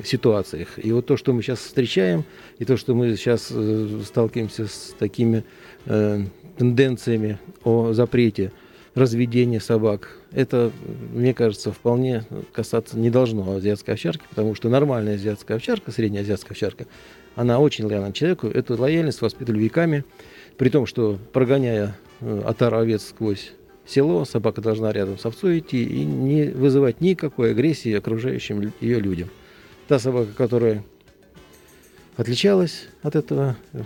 ситуациях. 0.03 0.83
И 0.83 0.91
вот 0.91 1.05
то, 1.05 1.17
что 1.17 1.33
мы 1.33 1.41
сейчас 1.41 1.59
встречаем, 1.59 2.23
и 2.59 2.65
то, 2.65 2.77
что 2.77 2.93
мы 2.93 3.15
сейчас 3.15 3.47
э, 3.51 4.01
сталкиваемся 4.05 4.67
с 4.67 4.95
такими 4.97 5.43
э, 5.85 6.23
тенденциями 6.57 7.39
о 7.63 7.93
запрете 7.93 8.51
разведения 8.95 9.59
собак, 9.59 10.17
это, 10.31 10.71
мне 11.13 11.33
кажется, 11.33 11.71
вполне 11.71 12.25
касаться 12.51 12.97
не 12.97 13.09
должно 13.09 13.55
азиатской 13.55 13.95
овчарки, 13.95 14.23
потому 14.29 14.53
что 14.53 14.69
нормальная 14.69 15.15
азиатская 15.15 15.57
овчарка, 15.57 15.91
средняя 15.91 16.23
азиатская 16.23 16.51
овчарка, 16.51 16.85
она 17.35 17.59
очень 17.59 17.85
лояльна 17.85 18.13
человеку, 18.13 18.47
эту 18.47 18.79
лояльность 18.79 19.21
воспитывали 19.21 19.63
веками, 19.63 20.05
при 20.57 20.69
том, 20.69 20.85
что 20.85 21.17
прогоняя 21.31 21.95
э, 22.21 22.43
отару 22.45 22.77
овец 22.77 23.07
сквозь 23.07 23.53
село, 23.85 24.25
собака 24.25 24.61
должна 24.61 24.91
рядом 24.91 25.17
с 25.17 25.25
овцой 25.25 25.59
идти 25.59 25.83
и 25.83 26.05
не 26.05 26.45
вызывать 26.45 27.01
никакой 27.01 27.51
агрессии 27.51 27.93
окружающим 27.93 28.73
ее 28.79 28.99
людям 28.99 29.29
та 29.87 29.99
собака, 29.99 30.31
которая 30.35 30.83
отличалась 32.17 32.87
от 33.01 33.15
этого 33.15 33.57
э, 33.73 33.83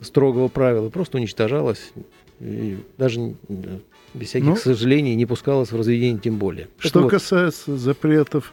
строгого 0.00 0.48
правила, 0.48 0.88
просто 0.88 1.18
уничтожалась. 1.18 1.92
И 2.40 2.78
даже 2.98 3.34
э, 3.48 3.78
без 4.14 4.28
всяких 4.28 4.46
ну, 4.46 4.56
сожалений 4.56 5.14
не 5.14 5.26
пускалась 5.26 5.72
в 5.72 5.76
разведение 5.76 6.20
тем 6.20 6.36
более. 6.36 6.68
Что 6.78 7.02
вот. 7.02 7.10
касается 7.10 7.76
запретов 7.76 8.52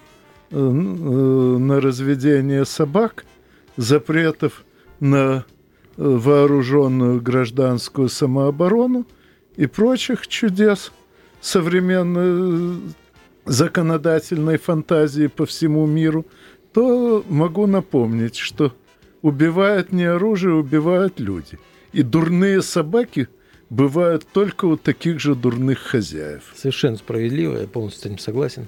э, 0.51 0.57
на 0.57 1.81
разведение 1.81 2.65
собак, 2.65 3.25
запретов 3.77 4.63
на 4.99 5.45
вооруженную 5.97 7.21
гражданскую 7.21 8.09
самооборону 8.09 9.05
и 9.55 9.65
прочих 9.67 10.27
чудес 10.27 10.91
современной 11.41 12.81
законодательной 13.45 14.57
фантазии 14.57 15.27
по 15.27 15.45
всему 15.45 15.85
миру, 15.85 16.25
то 16.73 17.23
могу 17.27 17.67
напомнить, 17.67 18.37
что 18.37 18.73
убивают 19.21 19.91
не 19.91 20.05
оружие, 20.05 20.55
убивают 20.55 21.19
люди. 21.19 21.59
И 21.91 22.01
дурные 22.01 22.61
собаки 22.61 23.27
бывают 23.69 24.25
только 24.31 24.65
у 24.65 24.77
таких 24.77 25.19
же 25.19 25.35
дурных 25.35 25.79
хозяев. 25.79 26.53
Совершенно 26.55 26.97
справедливо, 26.97 27.59
я 27.59 27.67
полностью 27.67 28.01
с 28.01 28.05
этим 28.05 28.19
согласен. 28.19 28.67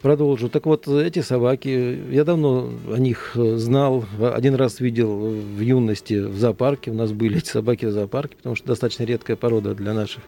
Продолжу. 0.00 0.48
Так 0.48 0.66
вот, 0.66 0.86
эти 0.86 1.20
собаки, 1.20 1.98
я 2.10 2.24
давно 2.24 2.70
о 2.88 2.98
них 2.98 3.32
знал, 3.34 4.04
один 4.20 4.54
раз 4.54 4.80
видел 4.80 5.16
в 5.16 5.60
юности 5.60 6.14
в 6.14 6.36
зоопарке, 6.36 6.90
у 6.92 6.94
нас 6.94 7.12
были 7.12 7.38
эти 7.38 7.48
собаки 7.48 7.86
в 7.86 7.92
зоопарке, 7.92 8.36
потому 8.36 8.54
что 8.54 8.68
достаточно 8.68 9.02
редкая 9.02 9.36
порода 9.36 9.74
для 9.74 9.94
наших, 9.94 10.22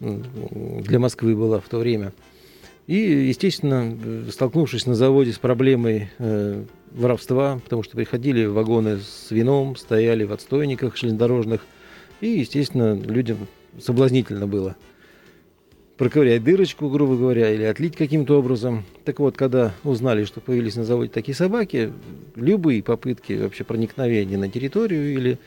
для 0.00 0.98
Москвы 0.98 1.36
была 1.36 1.60
в 1.60 1.68
то 1.68 1.78
время– 1.78 2.12
и, 2.86 2.94
естественно, 2.94 3.96
столкнувшись 4.30 4.86
на 4.86 4.94
заводе 4.94 5.32
с 5.32 5.38
проблемой 5.38 6.10
э, 6.18 6.64
воровства, 6.92 7.60
потому 7.64 7.82
что 7.82 7.96
приходили 7.96 8.44
вагоны 8.44 8.98
с 8.98 9.30
вином, 9.30 9.74
стояли 9.74 10.22
в 10.22 10.32
отстойниках 10.32 10.96
железнодорожных, 10.96 11.62
и, 12.20 12.28
естественно, 12.28 12.94
людям 12.94 13.38
соблазнительно 13.80 14.46
было 14.46 14.76
проковырять 15.96 16.44
дырочку, 16.44 16.88
грубо 16.88 17.16
говоря, 17.16 17.50
или 17.52 17.64
отлить 17.64 17.96
каким-то 17.96 18.38
образом. 18.38 18.84
Так 19.04 19.18
вот, 19.18 19.36
когда 19.36 19.74
узнали, 19.84 20.24
что 20.24 20.40
появились 20.40 20.76
на 20.76 20.84
заводе 20.84 21.10
такие 21.10 21.34
собаки, 21.34 21.92
любые 22.34 22.82
попытки 22.82 23.32
вообще 23.32 23.64
проникновения 23.64 24.38
на 24.38 24.50
территорию 24.50 25.12
или 25.12 25.38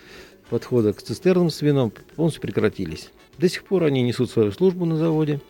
подхода 0.49 0.93
к 0.93 1.01
цистернам 1.01 1.49
с 1.49 1.61
вином 1.61 1.93
полностью 2.15 2.41
прекратились. 2.41 3.11
До 3.37 3.47
сих 3.47 3.63
пор 3.63 3.83
они 3.83 4.01
несут 4.01 4.31
свою 4.31 4.51
службу 4.51 4.85
на 4.85 4.97
заводе– 4.97 5.39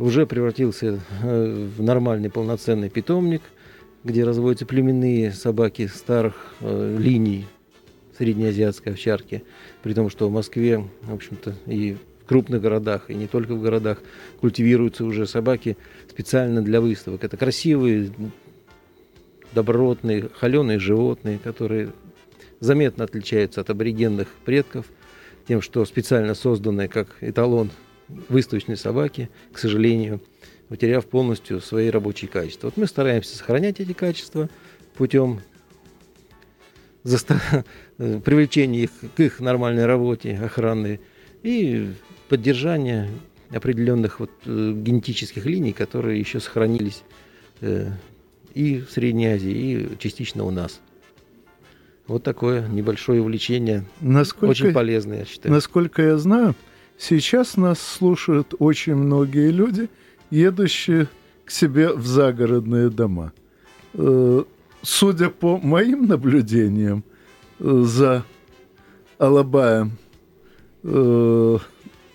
уже 0.00 0.26
превратился 0.26 1.00
э, 1.22 1.68
в 1.76 1.82
нормальный 1.82 2.30
полноценный 2.30 2.88
питомник, 2.88 3.42
где 4.02 4.24
разводятся 4.24 4.64
племенные 4.64 5.30
собаки 5.30 5.86
старых 5.88 6.54
э, 6.60 6.96
линий 6.98 7.46
среднеазиатской 8.16 8.92
овчарки, 8.92 9.44
при 9.82 9.92
том, 9.92 10.08
что 10.08 10.28
в 10.28 10.32
Москве, 10.32 10.88
в 11.02 11.14
общем-то, 11.14 11.54
и 11.66 11.98
крупных 12.30 12.62
городах, 12.62 13.10
и 13.10 13.14
не 13.14 13.26
только 13.26 13.56
в 13.56 13.60
городах, 13.60 13.98
культивируются 14.40 15.04
уже 15.04 15.26
собаки 15.26 15.76
специально 16.08 16.62
для 16.62 16.80
выставок. 16.80 17.24
Это 17.24 17.36
красивые, 17.36 18.12
добротные, 19.52 20.28
холеные 20.38 20.78
животные, 20.78 21.40
которые 21.42 21.90
заметно 22.60 23.02
отличаются 23.02 23.62
от 23.62 23.70
аборигенных 23.70 24.28
предков, 24.44 24.86
тем, 25.48 25.60
что 25.60 25.84
специально 25.84 26.34
созданные 26.34 26.86
как 26.86 27.16
эталон 27.20 27.72
выставочной 28.28 28.76
собаки, 28.76 29.28
к 29.52 29.58
сожалению, 29.58 30.20
потеряв 30.68 31.06
полностью 31.06 31.60
свои 31.60 31.90
рабочие 31.90 32.30
качества. 32.30 32.68
Вот 32.68 32.76
мы 32.76 32.86
стараемся 32.86 33.36
сохранять 33.36 33.80
эти 33.80 33.92
качества 33.92 34.48
путем 34.96 35.40
заста... 37.02 37.64
привлечения 37.96 38.84
их 38.84 38.90
к 39.16 39.18
их 39.18 39.40
нормальной 39.40 39.86
работе 39.86 40.38
охранной 40.40 41.00
и 41.42 41.92
поддержания 42.30 43.10
определенных 43.50 44.20
вот, 44.20 44.30
э, 44.46 44.72
генетических 44.74 45.44
линий, 45.44 45.72
которые 45.72 46.18
еще 46.18 46.40
сохранились 46.40 47.02
э, 47.60 47.90
и 48.54 48.80
в 48.80 48.90
Средней 48.90 49.26
Азии, 49.26 49.52
и 49.52 49.98
частично 49.98 50.44
у 50.44 50.50
нас. 50.50 50.80
Вот 52.06 52.22
такое 52.22 52.66
небольшое 52.68 53.20
увлечение, 53.20 53.84
насколько, 54.00 54.50
очень 54.50 54.72
полезное, 54.72 55.20
я 55.20 55.24
считаю. 55.26 55.52
Насколько 55.54 56.02
я 56.02 56.16
знаю, 56.16 56.54
Сейчас 57.00 57.56
нас 57.56 57.80
слушают 57.80 58.54
очень 58.58 58.94
многие 58.94 59.50
люди, 59.50 59.88
едущие 60.28 61.08
к 61.46 61.50
себе 61.50 61.94
в 61.94 62.06
загородные 62.06 62.90
дома. 62.90 63.32
Э, 63.94 64.44
судя 64.82 65.30
по 65.30 65.56
моим 65.56 66.06
наблюдениям 66.06 67.02
за 67.58 68.22
Алабаем 69.16 69.92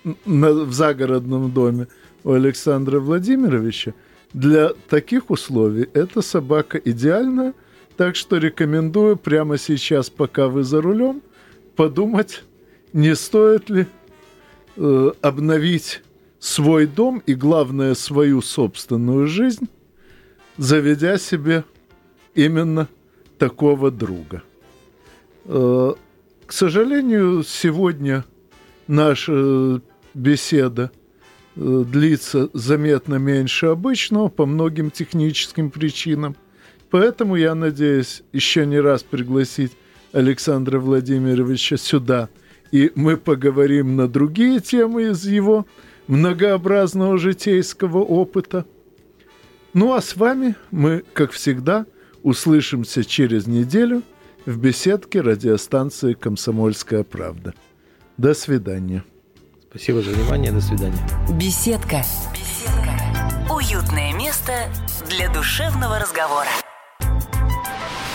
э, 0.05 0.11
в 0.25 0.73
загородном 0.73 1.51
доме 1.51 1.87
у 2.23 2.31
Александра 2.31 2.99
Владимировича, 2.99 3.93
для 4.33 4.69
таких 4.89 5.29
условий 5.29 5.87
эта 5.93 6.21
собака 6.21 6.77
идеальна, 6.77 7.53
так 7.97 8.15
что 8.15 8.37
рекомендую 8.37 9.15
прямо 9.15 9.57
сейчас, 9.57 10.09
пока 10.09 10.47
вы 10.47 10.63
за 10.63 10.81
рулем, 10.81 11.21
подумать, 11.75 12.43
не 12.93 13.15
стоит 13.15 13.69
ли 13.69 13.87
э, 14.75 15.11
обновить 15.21 16.01
свой 16.39 16.85
дом 16.85 17.23
и, 17.25 17.33
главное, 17.33 17.93
свою 17.95 18.41
собственную 18.41 19.27
жизнь, 19.27 19.67
заведя 20.57 21.17
себе 21.17 21.63
именно 22.33 22.87
такого 23.37 23.91
друга. 23.91 24.43
Э, 25.45 25.93
К 26.45 26.51
сожалению, 26.51 27.43
сегодня 27.43 28.25
наша 28.87 29.81
беседа 30.15 30.91
э, 31.55 31.83
длится 31.85 32.49
заметно 32.53 33.15
меньше 33.15 33.67
обычного 33.67 34.29
по 34.29 34.45
многим 34.45 34.89
техническим 34.89 35.69
причинам. 35.69 36.35
Поэтому 36.89 37.35
я 37.35 37.53
надеюсь 37.53 38.23
еще 38.31 38.65
не 38.65 38.79
раз 38.79 39.03
пригласить 39.03 39.73
Александра 40.13 40.79
Владимировича 40.79 41.77
сюда, 41.77 42.29
и 42.71 42.91
мы 42.95 43.17
поговорим 43.17 43.95
на 43.95 44.07
другие 44.07 44.59
темы 44.61 45.09
из 45.09 45.25
его 45.25 45.67
многообразного 46.07 47.17
житейского 47.17 47.99
опыта. 47.99 48.65
Ну 49.73 49.93
а 49.93 50.01
с 50.01 50.15
вами 50.15 50.55
мы, 50.71 51.03
как 51.13 51.31
всегда, 51.31 51.85
услышимся 52.23 53.03
через 53.03 53.45
неделю 53.45 54.03
в 54.45 54.57
беседке 54.57 55.21
радиостанции 55.21 56.13
«Комсомольская 56.13 57.03
правда». 57.03 57.53
До 58.17 58.33
свидания. 58.33 59.03
Спасибо 59.75 60.01
за 60.01 60.11
внимание. 60.11 60.53
До 60.53 60.61
свидания. 60.61 60.97
Беседка. 61.31 62.01
Беседка. 62.33 63.53
Уютное 63.53 64.13
место 64.13 64.53
для 65.09 65.29
душевного 65.29 65.99
разговора. 65.99 66.47